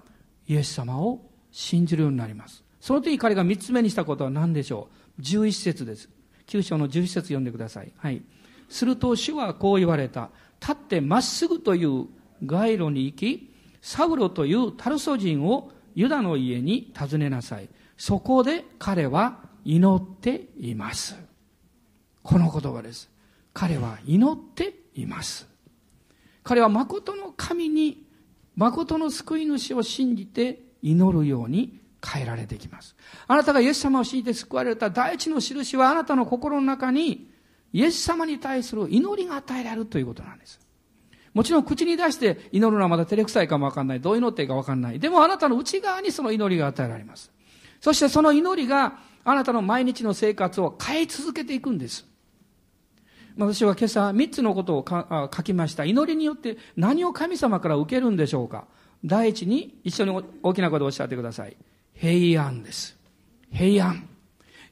[0.49, 2.65] イエス様を信じるようになります。
[2.81, 4.89] その時彼が三つ目にしたことは何でしょ
[5.19, 6.09] う ?11 節です。
[6.47, 7.93] 9章の11節読んでください。
[7.99, 8.23] はい。
[8.71, 10.31] すると主はこう言われた。
[10.59, 12.07] 立ってまっすぐという
[12.43, 17.69] 街路に行き、サウロというタルソ人をユダの家に訪ねなさい。
[17.99, 21.34] そこで彼は祈っています。
[22.25, 23.11] この言葉です。
[23.53, 25.47] 彼は祈っています。
[26.43, 28.07] 彼は誠の神に
[28.57, 32.97] 誠の救い主を信じて祈るように変えられてきます。
[33.29, 37.31] あなたがイエス様を信じて救われた第一の印はあなたの心の中に
[37.75, 40.59] イエス様に対する祈りが与えられるということなんです。
[41.35, 44.01] もちろん口に出して祈るのはまだ照れくさいかもわかんない。
[44.01, 44.99] どう祈っていいかわかんない。
[44.99, 47.31] でもあなたの内側にその祈りが与えられます。
[47.83, 52.07] そしてその祈りがあなたの毎日の生活を変え続けていくんです。
[53.37, 55.85] 私は今朝3つのことを書きました。
[55.85, 58.67] 祈りによって何を神様から受けるんでしょうか
[59.05, 61.57] 第一に一緒に大きな声でおっしゃってください。
[61.95, 62.97] 平安です。
[63.53, 64.09] 平安。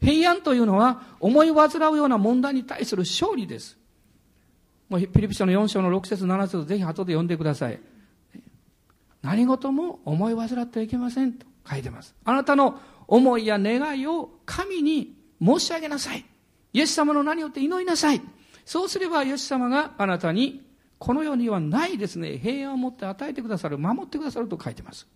[0.01, 3.77] 平安というのは思い煩うような問題に対する勝利です。
[4.89, 7.81] もうピリピ書の4章の6節7節ぜひ後で読んでください。
[9.23, 12.15] 何事も思い煩ってはいけませんと書いてます。
[12.25, 16.25] あなたの思いや願いを神に申し上げなさい。
[16.73, 18.21] イエス様の名によって祈りなさい。
[18.65, 20.63] そうすれば、イエス様があなたに、
[20.99, 25.07] この世にはないですね、平安を持って与えてくださる、守ってくださると書いてます。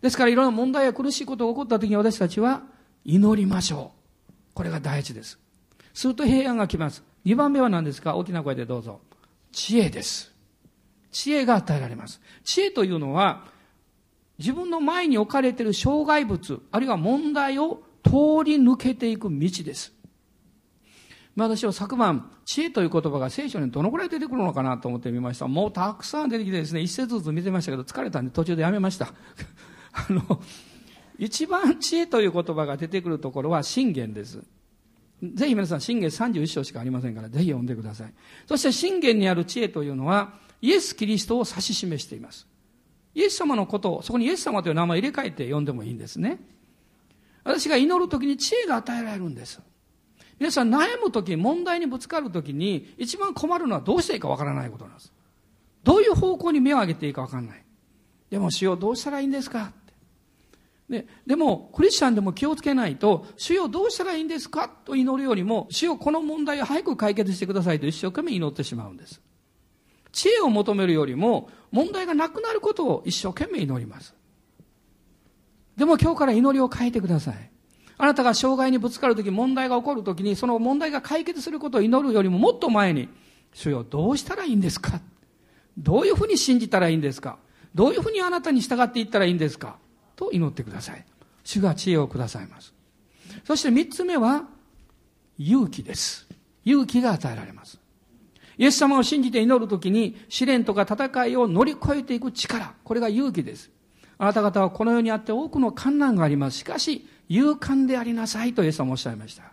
[0.00, 2.62] ですから、いろんな問題や苦しいことが起こった時に私たちは、
[3.04, 3.92] 祈りましょ
[4.28, 4.32] う。
[4.54, 5.38] これが大事です。
[5.94, 7.02] すると平安が来ます。
[7.24, 8.16] 二番目は何ですか？
[8.16, 9.00] 大きな声でどうぞ。
[9.52, 10.32] 知恵です。
[11.10, 12.20] 知恵が与えられます。
[12.42, 13.44] 知恵というのは、
[14.38, 18.10] 自分の前に置かれている障害物、あるいは問題を通
[18.44, 19.92] り抜けていく道です。
[21.34, 25.48] 私は昨晩、知恵という言葉が聖書にどのくらい出てくるのかなと思ってみました。
[25.48, 29.14] もうたくさん出てきてですね、一節ずつ見てましたけど、疲れたんで途中でやめました。
[29.92, 30.42] あの、
[31.18, 34.42] 一番知恵という言葉が出てくるところは信玄です。
[35.22, 38.12] ぜひ皆さん、信玄31章しかありませんから、ぜひ読んでください。
[38.46, 42.46] そして信玄にある知恵というのは、イエス・キリストを指し示しています。
[43.14, 46.40] イエス様のことを、そこにイエス様という名前を入れ替えて読んでもいいんですね。
[47.44, 49.60] 私が祈るときに知恵が与えられるんです。
[50.38, 55.12] 皆さん悩むとき、問題にぶつかるときに、一番困るのはどうしていいかわからないことなんです。
[55.84, 57.64] どういう方向に目を上げていいかわからない。
[58.30, 59.72] でも、主よどうしたらいいんですか？
[60.88, 64.68] ででも、クリスチャンでも気をつけないと、主よどうしたらいいんですか？
[64.68, 69.20] と祈るよりも、主よこの問題を早く解決してくださいと一生懸命祈ってしまうんです。
[70.12, 74.14] 知恵を求めるよりも、問題がなくなることを一生懸命祈ります。
[75.76, 77.51] でも今日から祈りを変えてください。
[78.02, 83.08] あなたが障害にぶつかるとき、問題が起こるときに、その問題が解決することを祈るよりももっと前に、
[83.54, 85.00] 主よ、どうしたらいいんですか？
[85.78, 87.38] どういうふうに信じたらいいんですか？
[87.76, 89.76] どういうふうにあなたに従っていったらいいんですか？
[90.16, 91.04] と祈ってください。
[91.44, 92.74] 主が知恵をくださいます。
[93.44, 94.48] そして三つ目は、
[95.38, 96.26] 勇気です。
[96.64, 97.78] 勇気が与えられます。
[98.58, 102.74] イエス様を信じて祈るときに試練とか戦いを乗り越えていく力。
[102.82, 103.70] これが勇気です。
[104.22, 106.58] あなた方はこの世にあって多くの困難があります。
[106.58, 109.52] しかし、勇敢でありなさいとイエス様おっしゃいました。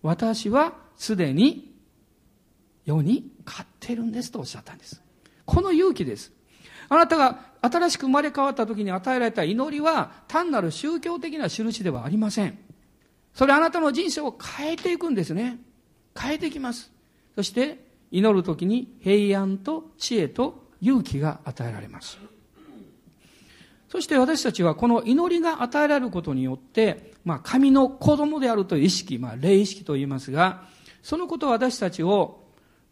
[0.00, 1.74] 私はすでに
[2.86, 5.02] 世に勝っているんですとおっしゃったんです。
[5.44, 6.32] この勇気です。
[6.88, 12.58] あなたが新しく生まれ変わった時に与えられた祈りは単なる宗教的な印ではありません。
[13.34, 15.58] それあなたの人生を変えていくんですね。
[16.18, 16.90] 変えていきます。
[17.34, 22.18] そして、祈るときに平安と知恵と勇気が与えられます。
[23.88, 30.64] そして私たちはこの祈りが与えられることによって、まあ、神の子供であるという意識、まあ、霊意識と言いますが、
[31.02, 32.44] そのことは私たちを、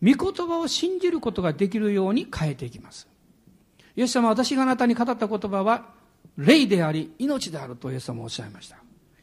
[0.02, 3.08] 御言葉を信じることができるように変えていきます。
[3.94, 5.90] イエス様は私があなたに語った言葉は、
[6.38, 8.78] 霊であり、命であるとイエス様はおっしゃいました。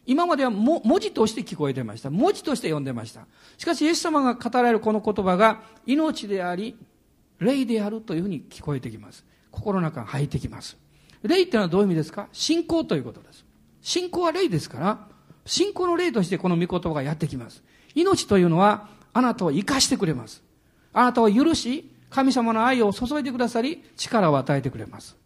[0.05, 2.09] 今までは文字として聞こえてました。
[2.09, 3.25] 文字として読んでました。
[3.57, 6.75] しかし、イエス様が語られるこの言葉が、命であり、
[7.39, 9.25] 霊であるというふうに聞こえてきます。
[9.49, 10.82] 心の中に入ってきます。
[11.23, 12.27] 霊っていうのはどういう意味ですか？
[12.31, 13.45] 信仰ということです。
[13.81, 15.07] 信仰は霊ですから、
[15.45, 17.63] 信仰の霊としてこの御言葉がやってきます。
[17.95, 20.41] 命というのは、あなたを生かしてくれます。
[20.93, 25.17] あなたを許し、神様の愛を注いでくださり、力を与えてくれます。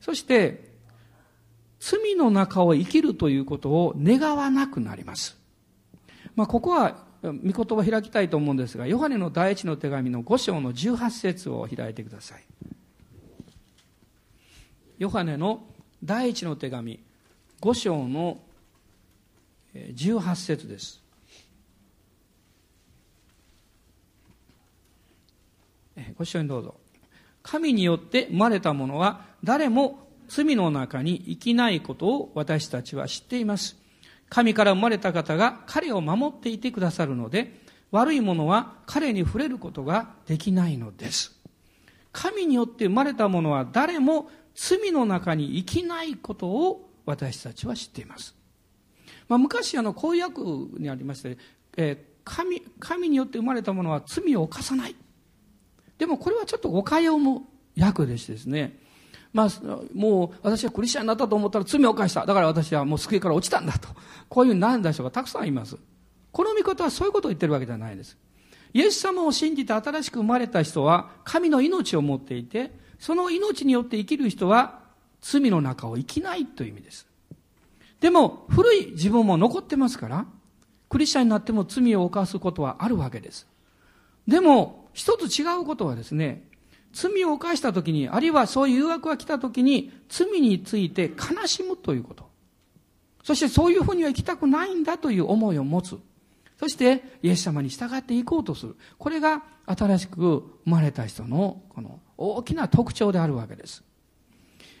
[0.00, 0.74] そして、
[1.80, 5.38] 罪の中を生きるということを願わなくなります。
[6.34, 12.44] まあ、ここは、御言葉を開きたいと思うんですが、ヨハネの第一の手紙の5章の18節を開いてください。
[14.98, 15.62] ヨハネの
[16.02, 17.00] 第一の手紙
[17.60, 18.38] 5章の
[19.74, 21.02] 18節です。
[26.16, 26.74] ご一緒にどうぞ。
[27.42, 33.76] 神によって生まれたものは誰も罪の中に生きないことを私たちは知っています。
[34.30, 41.38] 神から生まれた方が彼を守っていてくださるので、悪いものは彼に触れることができないのです。
[42.12, 48.34] 神によって生まれたものは誰も罪の中に生きないことを私たちは知っています。
[49.28, 50.40] まあ、昔あの公約
[50.78, 51.38] にありまして、
[51.76, 54.96] えー、神神によって生まれたものは罪を犯さない。
[55.98, 57.40] でもこれはちょっと誤解を生む
[57.78, 58.78] 訳でしてですね、
[59.32, 59.48] まあ、
[59.94, 62.24] もう私はクリスチャンになったと思ったら罪を犯した。
[62.24, 63.88] だから私はもう救いから落ちたんだと。
[64.28, 65.76] こういうふうになるんだ人がたくさんいます。
[66.32, 68.16] この見方はそういうことを言ってるわけじゃないです。
[68.72, 74.80] イエス様を信じて新しく生まれた人は神の命を持っていて、その命によって生きる人は
[75.20, 77.06] 罪の中を生きないという意味です。
[78.00, 80.26] でも、古い自分も残ってますから、
[80.88, 83.46] クリスチャンになっても罪を犯すことはあるわけです。
[84.28, 86.48] でも、一つ違うことはですね、
[86.92, 92.28] 罪を犯した時に、あるいはそういう誘惑が来た時に、罪について悲しむということ。
[93.22, 95.98] そしてそういうふうには生きたくないんだという思いを持つ。
[96.58, 98.76] そして、イエス様に従っていこうとする。
[98.98, 103.82] これが新しく生まれた人の、この大きな特徴であるわけです。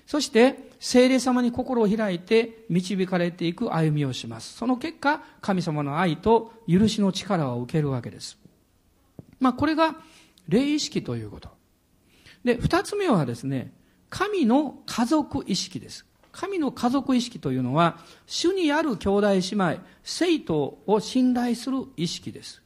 [0.06, 4.56] そして、聖霊様に心を開いて導かれていく歩みをします。
[4.56, 8.38] その結果、神様の愛と許しの力を受けるわけです。
[9.40, 9.96] まあ、これが
[10.48, 11.50] 霊意識ということ。
[12.44, 13.72] で、二つ目はですね、
[14.08, 16.06] 神の家族意識です。
[16.30, 22.62] 神の家族意識というのは、主にある兄弟姉妹、生徒を信頼する意識です。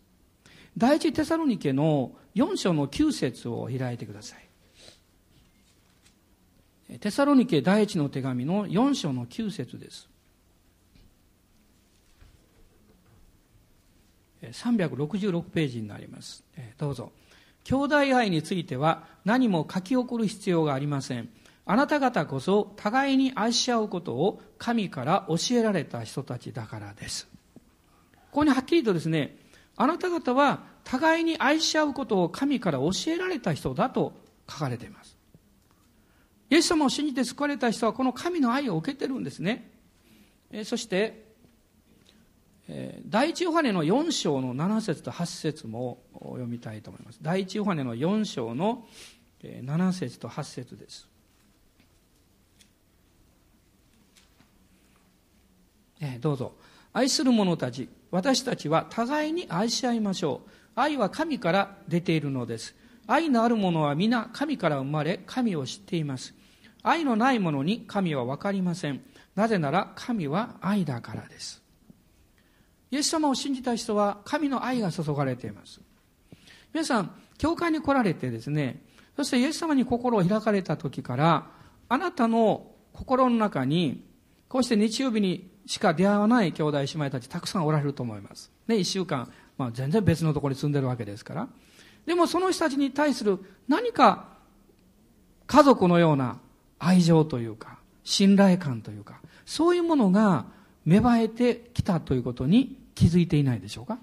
[0.76, 4.49] 第一テサロニケの4章の9節を開いてください。
[6.98, 10.08] テサロニケ第一の手紙の4章の9節です。
[14.42, 16.42] 366ページになります。
[16.78, 17.12] どうぞ。
[17.64, 21.28] 兄弟愛については何も書き送る必要がありません。
[21.66, 27.28] あなた方こそ互いに愛し合うことを神から教えられた人たちだからです。
[28.32, 29.36] ここにはっきりとですね、
[29.76, 34.14] あなた方は互いに愛し合うことを神から教えられた人だと
[34.50, 35.19] 書かれています。
[36.50, 39.70] イエス様を信じて救われた人はこの神の愛を受けてるんですね。
[40.50, 41.30] えそして、
[42.68, 47.18] え第一ヨハネの4章の7節と8節も読みたいと思います。
[47.22, 48.84] 第一ヨハネの4章の
[49.42, 51.08] 7節と8節です。
[56.00, 56.52] えどうぞ。
[56.92, 60.50] 愛する者たち、私たちは互いに愛し合いましょう。
[60.74, 62.74] 愛は神から出ているのです。
[63.06, 66.39] 愛のある者は皆神から生まれ、神を知っています。
[66.82, 69.02] 愛のない者に神は分かりません。
[69.34, 71.62] なぜなら神は愛だからです。
[72.90, 75.80] イエス様を信じた人は神の愛が注がれています。
[76.72, 78.84] 皆さん、教会に来られてですね、
[79.16, 81.46] そしてイエス様に心を開かれた時から、
[81.88, 84.04] あなたの心の中に、
[84.48, 88.50] こうして日曜日にしか出会わない兄弟姉妹たちたくさんおられると思います。
[88.66, 91.48] ね、一週間、まあ全然別のところに住んでるわけですから。
[92.06, 94.28] でもその人たちに対する何か
[95.46, 96.40] 家族のような
[96.80, 100.46] 愛情というか、信頼感というか、そういうものが
[100.84, 103.98] 芽生えてきたということに気づいていないでしょうか？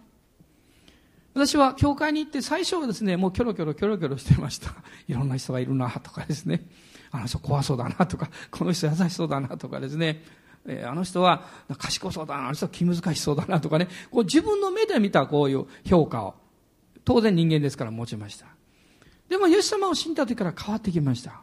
[1.34, 4.74] 私は教会に行って最初はですね、もうキョロキョロキョロキョロしてました。
[5.08, 6.66] いろんな人がいるなとかですね。
[7.12, 10.24] あの人怖そうだなとか、この人優しそうだなとかですね。
[10.66, 11.46] え、あの人は
[11.78, 16.36] 賢そうだな、あの人は気難しそうだなとかね、こう自分の目で見たこういう評価を、
[17.06, 18.48] 当然人間ですから持ちました。
[19.30, 21.42] でも、イエス様を信じた時から変わってきました。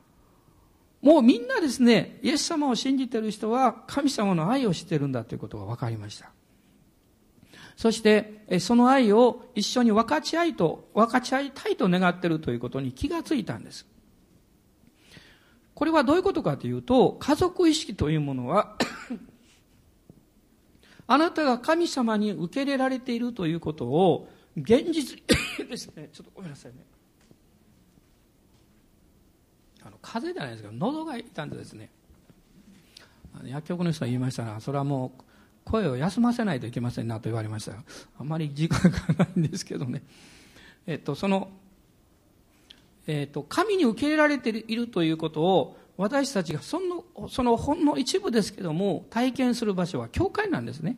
[1.04, 6.30] もうみんなですね、イエス様を信じてる人は神様の愛を知ってるんだということが分かりました。
[7.76, 13.86] そして、その愛を一緒に分かち合いと、分かち合いたいと願っているということに気がついたんです。
[15.74, 18.78] これはどういうことかというと、家族意識というものは
[21.06, 25.22] あなたが神様に受け入れられているということを、現実
[25.68, 26.78] ですね、ちょっとごめんなさいね。
[29.84, 31.90] あの風邪じゃないですか、喉が痛んでですね、
[33.44, 35.22] 薬局の人が言いましたが、それはもう
[35.64, 37.72] 声を休ませないといけませんなと言われました、
[38.18, 40.02] あまり時間がないんですけどね。
[40.86, 41.50] えっと、その、
[43.06, 50.96] えっと、神に受け入れられているということを、私たちがその、そのほんの一部ですけども、体験する場所は教会なんですね。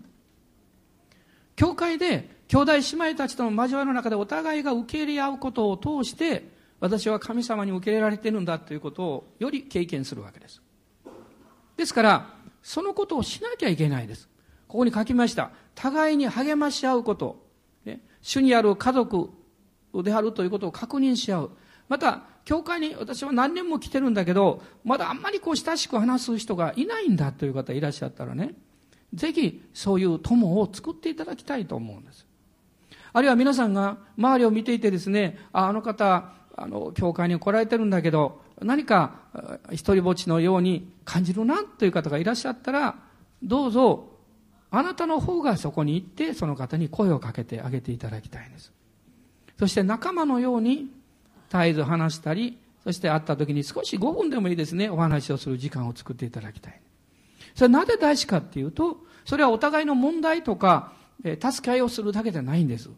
[1.54, 10.60] 教会で、兄弟姉妹たちとの交わりの中でお互いが受け入れ合うことを通して、私は神様に受け入れられているんだということをより経験するわけです。
[11.76, 14.28] ですから、そのことをしなきゃいけないです。
[14.68, 15.50] ここに書きました。
[15.74, 17.44] 互いに励まし合うこと。
[17.84, 19.30] ね、主にある家族
[19.94, 21.50] であるということを確認し合う。
[21.88, 28.54] また、教会に私は何年も来てるんだけど、まだあんまりこう親しく話す人がいないんだという方いらっしゃったらね、
[29.14, 32.26] ぜひそういう友を作っていただきたいと思うんです。
[33.12, 39.16] あるいは皆さんが周りを見ていてですね、ああの方、あの、教会に来られてるんだけど、何か
[39.70, 42.96] 一人ぼっちのように感じるなという方がいらっしゃったら、
[43.42, 44.16] どうぞ
[44.70, 48.72] あなたの方がそこに行ってその方に声をかけてあげていただきたいんです。
[49.58, 50.90] そして仲間のように
[51.50, 54.90] 絶えず話したりそして会った時に少し5分でもいいですね。
[54.90, 56.80] お話をする時間を作っていただきたい。
[57.54, 60.92] それはなぜ大事かっていうとそれはお互いの問題とか、
[61.22, 62.90] 助け合いをするだけじゃないんです。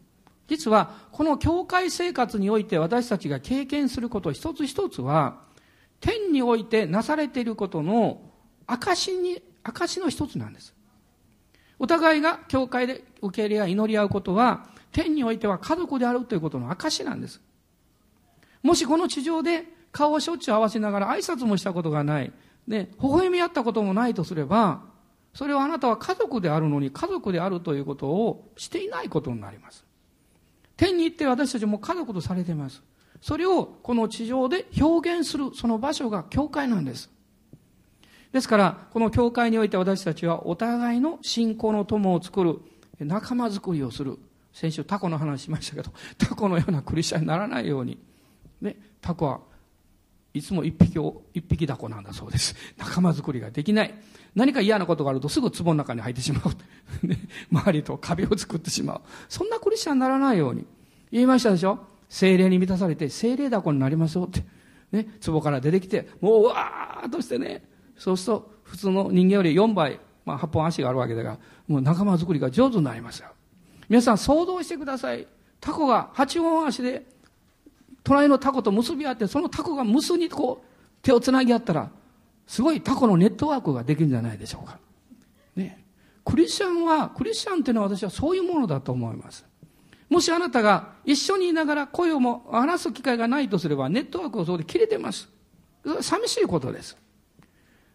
[0.49, 5.39] 実はこの教会生活において私たちが経験すること一つ一つは
[6.01, 8.21] 天においてなされていることの
[8.67, 10.73] 証に証の一つなんです
[11.79, 17.41] お互いが教会で受け入れや祈り合うことは、天においては家族であるということの証なんです。
[18.61, 22.33] もしこの地上で顔をしょっちゅう合わせながら挨拶もしたことがない、
[22.67, 24.83] ね、微笑み合ったこともないとすれば、
[25.33, 29.85] それはあなたは家族であるのに家族であるということをしていないことになります。
[30.79, 32.81] 天に行って私たちも家族とされています。
[33.19, 37.09] それをこの地上で表現するその場所が教会なんです。
[38.31, 42.59] ですから、この教会において私たちはお互いの信仰の友を作る、
[42.97, 44.19] 仲間づくりをする。
[44.53, 47.97] 先週タコの話しましたけど、 タコのようなクリスチャンにならないように。
[48.61, 49.41] ね、タコは
[50.33, 52.55] いつも一匹を、一匹ダコなんだそうです。
[52.77, 53.93] 仲間づくりができない。
[54.39, 56.43] 何か嫌なことがあるとすぐ壺の中に入ってしまう。
[57.05, 57.17] ね、
[57.51, 59.01] 周りと壁を作ってしまう。
[59.27, 60.65] そんなクリスチャンにならないように。
[61.11, 61.79] 言いましたでしょ？
[62.07, 64.43] 精霊に満たされて精霊ダコになりますよって。
[64.91, 67.63] ね、壺から出てきて、もうわーっとしてね、
[67.97, 71.37] そうすると、普通の人間より4倍、まあ、8本足があるわけだから、
[71.67, 73.27] もう仲間作りが上手になりますよ。
[73.89, 75.27] 皆さん想像してください。
[75.59, 77.05] タコが8本足で、
[78.03, 80.65] 隣のタコと結び合って、そのタコが無数にこう、
[81.01, 81.91] 手をつなぎ合ったら、
[82.49, 84.79] すごいタコのネットワークができるんじゃないでしょうか。
[85.55, 85.85] ね。
[86.25, 89.45] クリスチャンは、クリスチャンっていうのは私はそういうものだと思います。
[90.09, 95.29] もしあなたが一緒にいながら声をも話す機会がないとすれば、ネットワークをそこで切れてます。
[96.01, 96.97] 寂しいことです。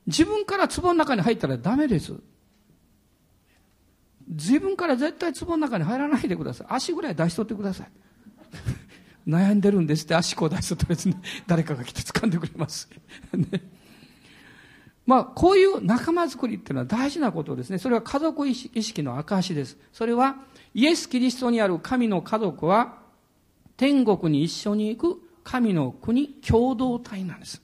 [0.06, 2.14] 自分から壺の中に入ったらダメです。
[4.28, 6.66] 自分から絶対壺の中に入らないでください。
[6.70, 7.88] 足ぐらい出しとってください。
[9.28, 12.88] 悩んでるんですって足こう出しとってですね、誰かが来て掴んでくれます。
[13.34, 13.48] ね、
[15.06, 17.78] まあ、こういう仲間づくりっていうのは大事なことですね。
[17.78, 19.76] それは家族意識の証です。
[19.92, 20.36] それは、
[20.72, 22.98] イエス・キリストにある神の家族は、
[23.76, 27.60] 天国に一緒に行く神の国共同体なんです。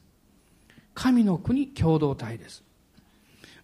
[0.95, 2.62] 神の国共同体です。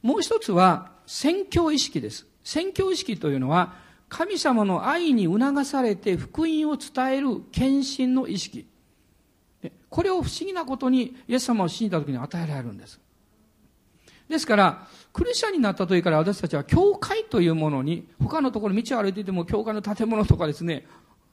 [0.01, 2.27] もう一つは、宣教意識です。
[2.43, 3.74] 宣教意識というのは、
[4.09, 8.66] 神様の愛に促されて福音を伝える献身の意識。
[9.91, 13.01] これを不思議なことに、イエス様を信じた時に与えられるんです。
[14.29, 20.87] ですから、クリスチャンになった時から私たちは教会というものに、他のところ道を歩いていても教会の建物とかですね、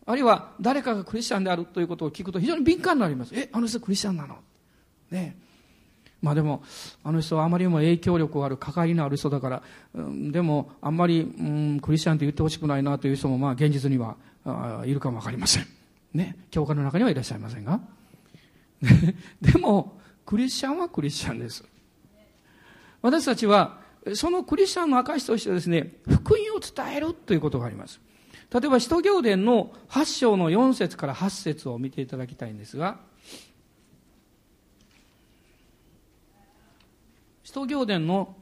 [0.06, 3.34] あるいは誰かがクリスチャンであるということを聞くと非常に敏感になります。
[3.36, 4.38] え、あの人クリスチャンなの？
[5.10, 5.38] ね。
[6.22, 6.64] まあでも、
[7.04, 9.64] あの人はあまりにも影響力がある、関わりのある人だから、
[9.94, 14.16] うん、でも、あんまり、うん、クリスチャンって言ってほしくないなという人も、まあ現実には、
[14.46, 15.68] あいるかもわかりません。
[16.14, 16.38] ね。
[16.50, 17.82] 教会の中にはいらっしゃいませんが。
[19.42, 21.66] でも、クリスチャンはクリスチャンです。
[23.04, 23.82] 私たちは、
[24.16, 28.00] そのクリスチャンの証としてですね、福音を伝えるということがあります。
[28.50, 33.00] 例えば、使徒行伝の8章の4節から8節を見ていただきたいんですが、
[37.44, 38.38] 使徒行伝の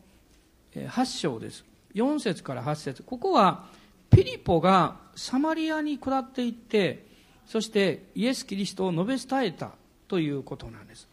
[0.75, 1.65] 8章です。
[1.95, 3.65] 4節から8節ここは、
[4.11, 7.07] ピリポがサマリアに下っていって、
[7.47, 9.71] そしてイエス・キリストを述べ伝えた
[10.07, 11.10] ということなんです。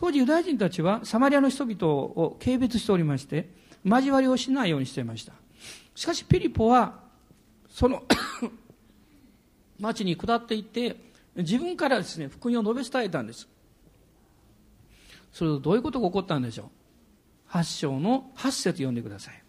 [0.00, 3.50] 当時ユダヤ人たちはサマリアの人々を軽蔑しておりまして、
[3.84, 5.34] 交わりをしないようにしていました。
[5.94, 7.00] しかしピリポは、
[7.68, 8.02] その
[9.78, 10.96] 町に下っていって、
[11.36, 13.46] 自分からですね、福音を述べ伝えたんです。
[15.34, 16.70] それとどういうことが起こったんでしょ
[17.52, 19.42] う ?8 章の8節読んでください。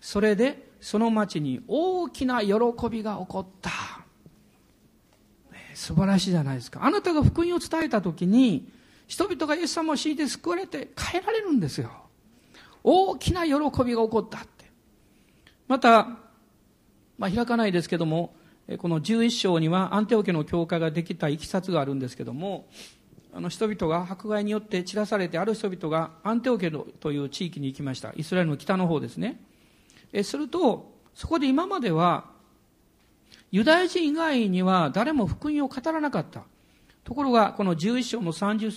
[0.00, 2.54] それで、その町に大きな喜
[2.90, 3.70] びが起こった。
[5.74, 6.84] 素晴らしいじゃないですか。
[6.84, 8.72] あなたが福音を伝えたときに、
[9.06, 11.90] 人々がイエス様を信じて救われて帰られるんですよ。
[12.82, 14.70] 大きな喜びが起こったって。
[15.68, 16.08] また、
[17.18, 18.34] まあ、開かないですけども、
[18.78, 22.68] この11章にはアンテオ家の教会ができたいきさつがあるんですけども、
[23.34, 28.12] あの人々が迫害によって散らされて、ある人々がアンテオ家という地域に行きました。
[28.16, 29.40] イスラエルの北の方ですね。
[30.12, 32.32] えすると、そこで今までは、
[33.50, 36.44] ユダヤ人以外には誰も福音を語らなかった。
[37.02, 38.72] ところが、この11章の30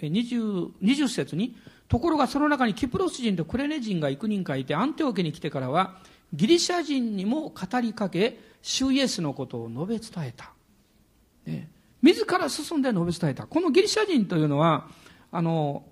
[0.00, 1.56] 20, 20節に、
[1.88, 5.98] ところがその中にキプロス人とクレネ人が幾人かいて、アンテオ家に来てからは、
[6.32, 10.52] ギリシャ人にも語りかけ、主イエスのことを述べ伝えた。
[11.44, 11.70] ね、
[12.00, 13.46] 自ら進んで述べ伝えた。
[13.46, 14.88] このギリシャ人というのは、
[15.30, 15.84] あの、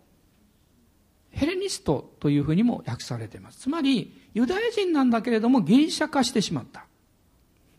[1.30, 3.59] ヘレニストというふうにも訳されています。
[3.59, 6.86] つまり、ユダヤ人なんだけれどもギリシャ化してしまった。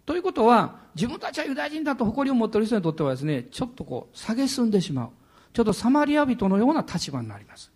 [0.05, 5.09] ということは、自分たちはユダヤ人だと誇りを持っている人にとってはですね、ちょっとこう、下げすんでしまう。
[5.53, 7.71] ちょっとサマリア人のような立場になります。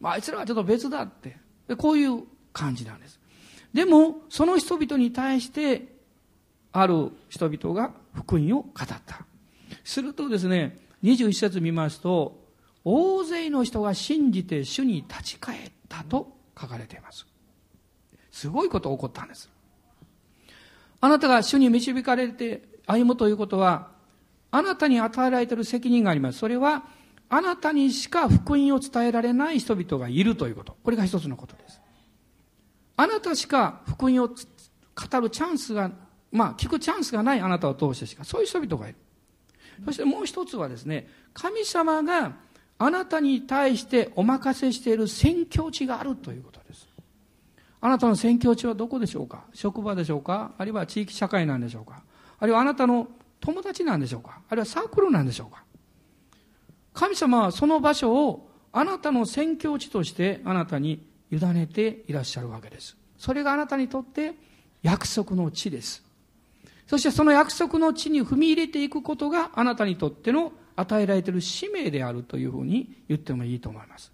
[0.00, 1.36] まあ、あいつらはちょっと別だって。
[1.76, 3.20] こういう感じなんです。
[3.72, 6.00] でも、その人々に対して、
[6.72, 9.24] ある人々が福音を語った。
[9.84, 12.40] するとですね、21節見ますと、
[12.84, 17.26] 大勢の人が信じて主に立ち返ったと書かれています。
[18.32, 19.50] すごいことが起こったんです。
[21.00, 23.90] あなたが主に導かれて歩むということは、
[24.50, 26.38] あなたに与えられている責任があります。
[26.38, 26.84] それは、
[27.28, 30.76] あなたにしか福音を伝えられない人々がいるということ。
[30.82, 31.80] これが一つのことです。
[32.96, 34.34] あなたしか福音を語
[35.20, 35.92] るチャンスが、
[36.32, 38.96] まあ、聞くチャンスがないあなたを通してしか、そういう人々がいる。
[39.84, 42.32] そしてもう一つはですね、神様が
[42.78, 46.88] あなたに対してお任せしている宣教地があるということです。
[47.80, 49.44] あなたの宣教地はどこでしょうか？
[49.54, 50.52] 職場でしょうか？
[50.58, 52.02] あるいは地域社会なんでしょうか？
[52.38, 53.06] あるいはあなたの
[53.40, 54.40] 友達なんでしょうか？
[54.48, 55.64] あるいはサークルなんでしょうか？
[56.92, 62.96] 神様はその場所をあなたの宣教地としてあなたに委ねていらっしゃるわけです。
[63.16, 64.34] それがあなたにとって
[64.82, 66.04] 約束の地です。
[66.86, 74.10] そしてその約束の地に踏み入れていくことがあなたにとっての与えられている使命であるというふうに言ってもいいと思います。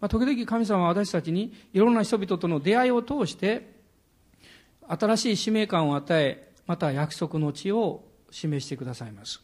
[0.00, 3.72] まあ、時々神様は私たちにいろんな人々との出会いを通して
[4.88, 9.40] 新しい使命感を与え、また約束の地を示してくださいます。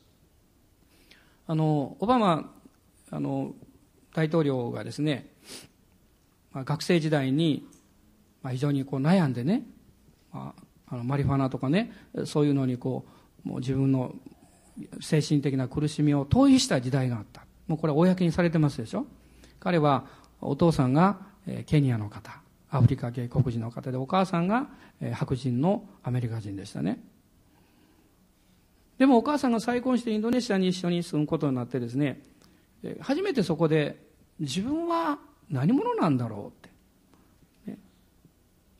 [1.46, 2.52] あの、オバマ、
[3.12, 3.54] あの、
[4.12, 5.28] 大統領がですね、
[6.52, 7.64] まあ、学生時代に、
[8.42, 9.62] まあ、非常にこう悩んでね、
[10.32, 11.92] まあ、あのマリファナとかね、
[12.24, 13.06] そういうのにこ
[13.44, 14.14] う、もう自分の
[15.00, 17.46] 精神的な苦しみを逃避した時代があった。
[17.66, 19.06] もうこれは公にされてますでしょ？
[19.60, 20.06] 彼は、
[20.40, 21.18] お父さんが
[21.66, 24.68] ケニアの方、アフリカ系黒人の方で、お母さんが
[25.12, 27.02] 白人のアメリカ人でしたね。
[28.98, 32.20] でもお母さんが再婚してインドネシアに一緒に住むことになってですね、
[33.00, 34.04] 初めてそこで
[34.40, 35.18] 自分は
[35.50, 36.70] 何者なんだろうっ
[37.66, 37.72] て。
[37.72, 37.78] ね、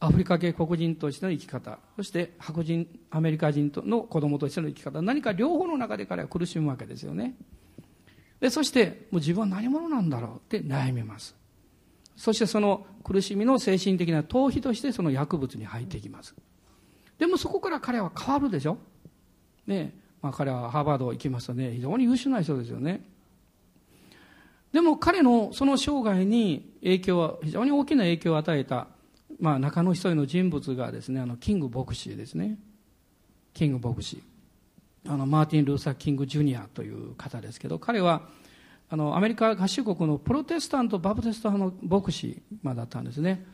[0.01, 7.37] アフリカ系黒人としての生き方、そして白人、アメリカ人の子供としての生き方、何か両方の中で彼は苦しむわけですよね。
[8.41, 11.37] で、そして、もう自分は何者なんだろうって悩みます。
[12.17, 16.35] そしてその苦しみの精神的な逃避としてその薬物に入っていきます。
[17.19, 18.79] でもそこから彼は変わるでしょ
[19.67, 23.03] ねまあ、彼はハーバード行きますとね、非常に優秀な人ですよね。
[24.73, 28.89] でも彼のその生涯に影響は、非常に大きな影響を与えた、
[29.41, 32.59] まあ、中の一人の人物がですね、あの、キング牧師ですね。
[33.55, 34.23] キング牧師。
[35.07, 38.29] あの、マーティン・ルーサー・キング・ジュニアという方ですけど、彼は、
[38.91, 43.47] あの、アメリカ合衆国のプロテスタント、バプテスト派の牧師、まあ、だったんですね。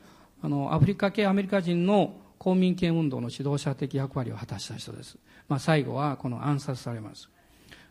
[0.43, 5.17] あの、アフリカ系アメリカ人の公民権運動の指導者的役割を果たした人です。
[5.49, 7.31] まあ、最後はこの暗殺されます。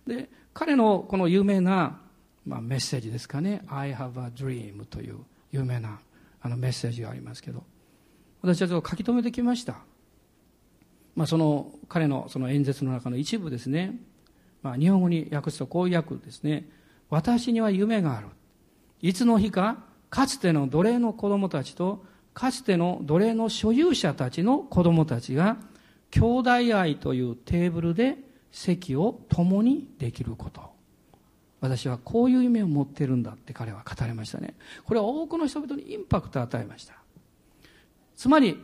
[0.06, 2.00] で、彼のこの有名な、
[2.46, 5.18] まあ、メッセージですかね、I have a dream という
[5.52, 5.98] 有名な
[6.40, 7.64] あのメッセージがありますけど。
[8.44, 9.78] 私はちょっと書き留めてきました、
[11.16, 13.96] まあ、その彼のその演説の中の一部ですね、
[14.62, 16.70] まあ、日本語に訳すとこういう訳ですね。
[17.10, 18.28] 私には夢がある。
[19.02, 19.78] いつの日か
[20.12, 25.58] かつての奴隷の子供たちとかつての奴隷の所有者たちの子供たちが
[26.12, 28.18] 兄弟愛というテーブルで
[28.52, 30.62] 席を共にできること。
[31.62, 34.56] 私はこういう夢を持ってるんだって彼は語りましたね。
[34.84, 36.96] これは多くの人々にインパクトを与えました。
[38.16, 38.62] つまり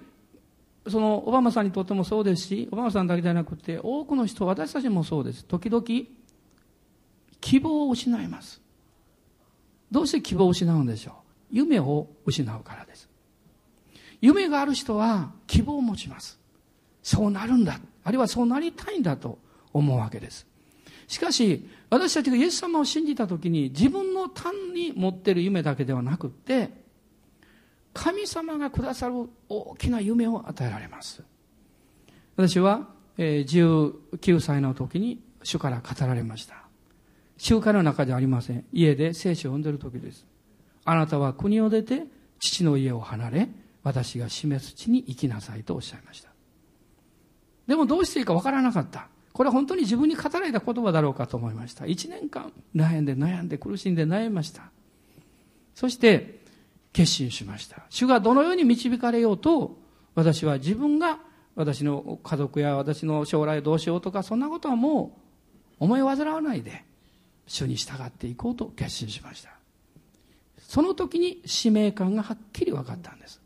[0.88, 5.46] そのオバマさんにとってもそうですしオバマさんだけではなくて多くの人私たちもそうです。
[5.46, 5.84] 時々
[7.42, 8.62] 希望を失います。
[9.92, 11.14] どうして希望を失うんでしょう？
[11.52, 13.09] 夢を失うからです。
[14.22, 16.40] 夢がある人は希望を持ちます。
[17.02, 17.80] そうなるんだ。
[18.04, 19.40] あるいはそうなりたいんだと
[19.74, 20.46] 思うわけです。
[21.08, 26.70] しかし私たちがイエス様を信じた時に自分の単に持っている夢だけではなくって
[27.94, 31.24] 神様がくださる大きな夢を与えられます。
[32.36, 36.56] 私は19歳の時に主から語られました。
[37.38, 38.66] 集会の中ではありません。
[38.72, 40.26] 家で聖書を読んでいる時です。
[40.86, 42.04] あなたは国を出て
[42.40, 43.50] 父の家を離れ
[43.90, 46.30] 私が示す地に行きなさいとおっしゃいました。
[47.66, 49.08] でもどうしていいかわからなかった。
[49.34, 51.86] これは本当に自分に語られた言葉だろうかと思いました。
[51.86, 54.70] 1年間悩んで悩んで苦しんで悩みました。
[55.74, 56.40] そして
[56.94, 57.82] 決心しました。
[57.90, 59.80] 主がどのように導かれようと
[60.14, 61.18] 私は自分が
[61.56, 65.18] 私の家族や私の将来どうしようとかそんなことはも
[65.80, 66.86] う思い煩わないで
[67.48, 69.50] 主に従っていこうと決心しました。
[70.60, 73.42] その時に使命感がはっきり分かったんです。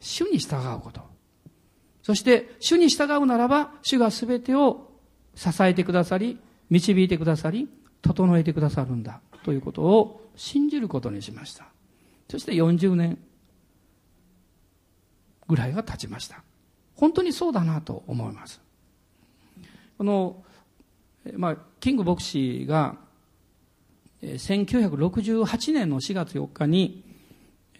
[0.00, 1.00] 主に従うこと
[2.02, 4.90] そして主に従うならば主が全てを
[5.34, 6.38] 支えてくださり
[6.70, 7.68] 導いてくださり
[8.02, 11.66] 整えてくださるんだということを信じることにしました
[12.28, 13.18] そして40年
[15.48, 16.42] ぐらいが経ちました。
[16.94, 18.60] 本当にそうだなと思います。
[19.96, 20.44] この、
[21.36, 22.96] まあ、キング牧師が、
[24.22, 27.04] 1968年の4月4日に、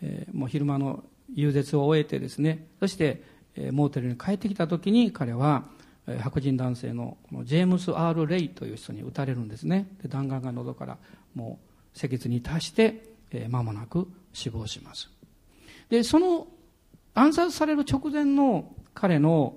[0.01, 1.03] えー、もう昼間の
[1.35, 3.22] 遊説を終えてですね、そして、
[3.55, 5.64] えー、モーテルに帰ってきた時に彼は、
[6.07, 9.89] えー、白人男性のジェームス・アール・レイという人に撃たれるんですね。
[10.03, 10.99] で弾丸が喉から
[11.35, 11.59] も
[11.95, 15.11] う脊髄に達して、えー、間もなく死亡します。
[15.89, 16.47] で、その
[17.14, 19.57] 暗殺される直前の彼の、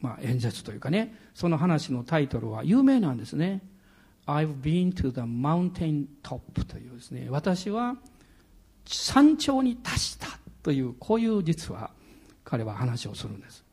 [0.00, 3.62] まあ、演説というかね、その話のタイトルは有名なんですね。
[4.26, 7.96] I've been to the mountain top というですね、私は
[8.86, 11.90] 山頂に達したという、こういう実は
[12.42, 13.64] 彼は話をするんです。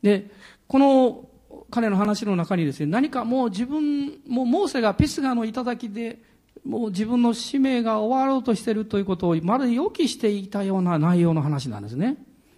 [0.00, 0.30] で、
[0.66, 1.28] この
[1.70, 6.20] 彼の話の中にですね、何かもう自分、もうモーセがピスガの頂で
[6.64, 12.16] もう自分の使命が終わろうとしているということをまるで予期していたような内容の話なんですね。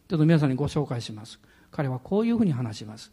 [0.09, 1.41] ちょっと皆さんにご紹介します。
[1.71, 3.13] 彼はこういうふうに話します。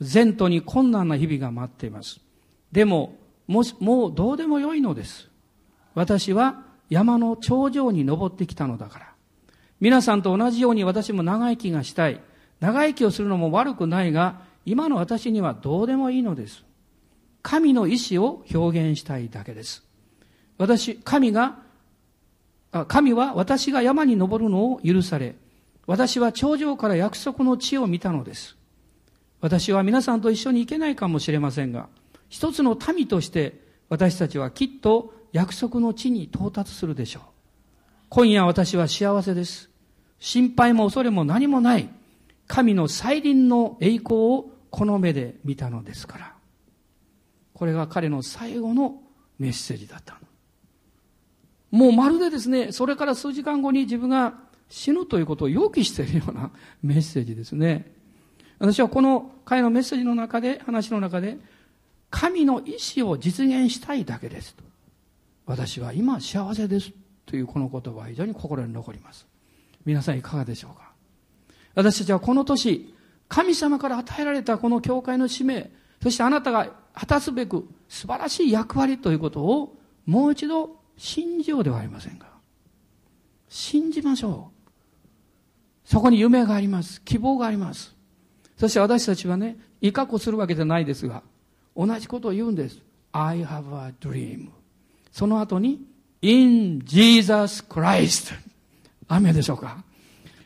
[0.00, 2.20] 前途に困難な日々が待っています。
[2.72, 3.16] でも、
[3.46, 5.28] ももうどうでもよいのです。
[5.94, 9.13] 私は山の頂上に登ってきたのだから。
[9.84, 12.18] 皆さんと同じように私も長生きがしたい。
[12.58, 16.64] 長生きをするのも悪くないが、今の私にはどうでもいいのです。
[17.42, 19.84] 神の意志を表現したいだけです。
[20.56, 21.58] 私、神が、
[22.88, 25.34] 神は私が山に登るのを許され、
[25.86, 28.56] 私は頂上から約束の地を見たのです。
[29.42, 31.90] 私は皆さんと一緒に行けないかもしれませんが、
[32.30, 33.60] 一つの民として
[33.90, 37.22] 私たちはきっと約束の地に到達するでしょう。
[38.08, 39.73] 今夜私は幸せです。
[40.24, 41.86] 心配も恐れも何もない。
[42.46, 46.34] 神の再臨の栄光をこの目で見たのですから。
[47.52, 49.02] これが彼の最後の
[49.38, 50.20] メッセージだったの。
[51.78, 54.32] もうまるでですね、それから数時間後に自分が
[54.70, 56.50] 死ぬということを予期しているような
[56.82, 57.92] メッセージですね。
[58.58, 61.36] 私はこの会のメッセージの中で、話の中で、
[62.08, 64.64] 神の意志を実現したいだけですと。
[65.44, 66.92] 私は今幸せです
[67.26, 69.33] というこの言葉は非常に心に残ります。
[69.84, 70.92] 皆さんいかがでしょうか？
[71.74, 72.94] 私たちはこの年、
[73.28, 75.70] 神様から与えられたこの教会の使命、
[76.02, 79.76] そしてあなたが果たすべく素晴らしい役割ということを
[80.06, 82.28] もう一度信じようではありませんか？
[83.48, 85.88] 信じましょう。
[85.88, 87.02] そこに夢があります。
[87.02, 87.94] 希望があります。
[88.56, 91.22] そして私たちはね、威嚇をするわけじゃないですが、
[91.76, 92.78] 同じことを言うんです。
[93.12, 94.48] I have a dream.
[95.12, 95.84] その後に、
[96.22, 98.32] in Jesus Christ.
[99.08, 99.84] 雨でしょうか？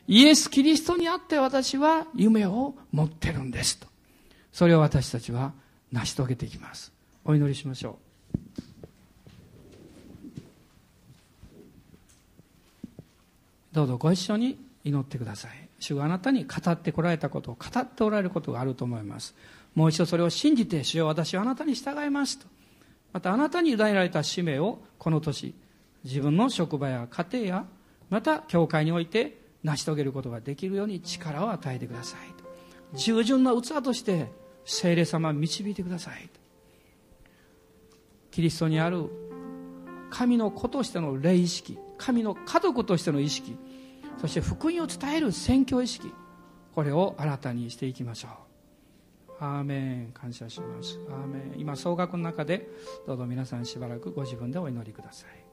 [0.07, 3.87] イエス・キリストにあって私は夢を持ってるんですと。
[4.53, 5.53] それを私たちは
[5.93, 6.93] 成し遂げていきます。
[7.25, 8.09] お祈りしましょう。
[13.73, 19.37] どうぞご一緒に祈ってください主があなたに語ってこられたことを語っておられることがあると思います
[19.75, 22.47] もう一度それを信じて主よ私はあなたに従いますと
[23.13, 25.55] またあなたに委ねられた使命をこの年
[26.03, 27.65] 自分の職場や家庭や
[28.11, 34.31] また教会において成し遂げることができるように力を与えてください従順な器として
[34.65, 36.31] 聖霊様導いてください
[38.31, 39.07] キリストにある
[40.11, 43.57] 神の子としての霊意識神の家族としての意識
[44.21, 46.13] そして福音を伝える宣教意識
[46.79, 48.31] これを新たにしていきましょう。
[49.41, 50.13] アーメン。
[50.13, 51.01] 感謝します。
[51.09, 51.59] アーメン。
[51.59, 52.69] 今総額の中で
[53.05, 55.48] どうぞ皆さんしばらくご自分でお祈りください。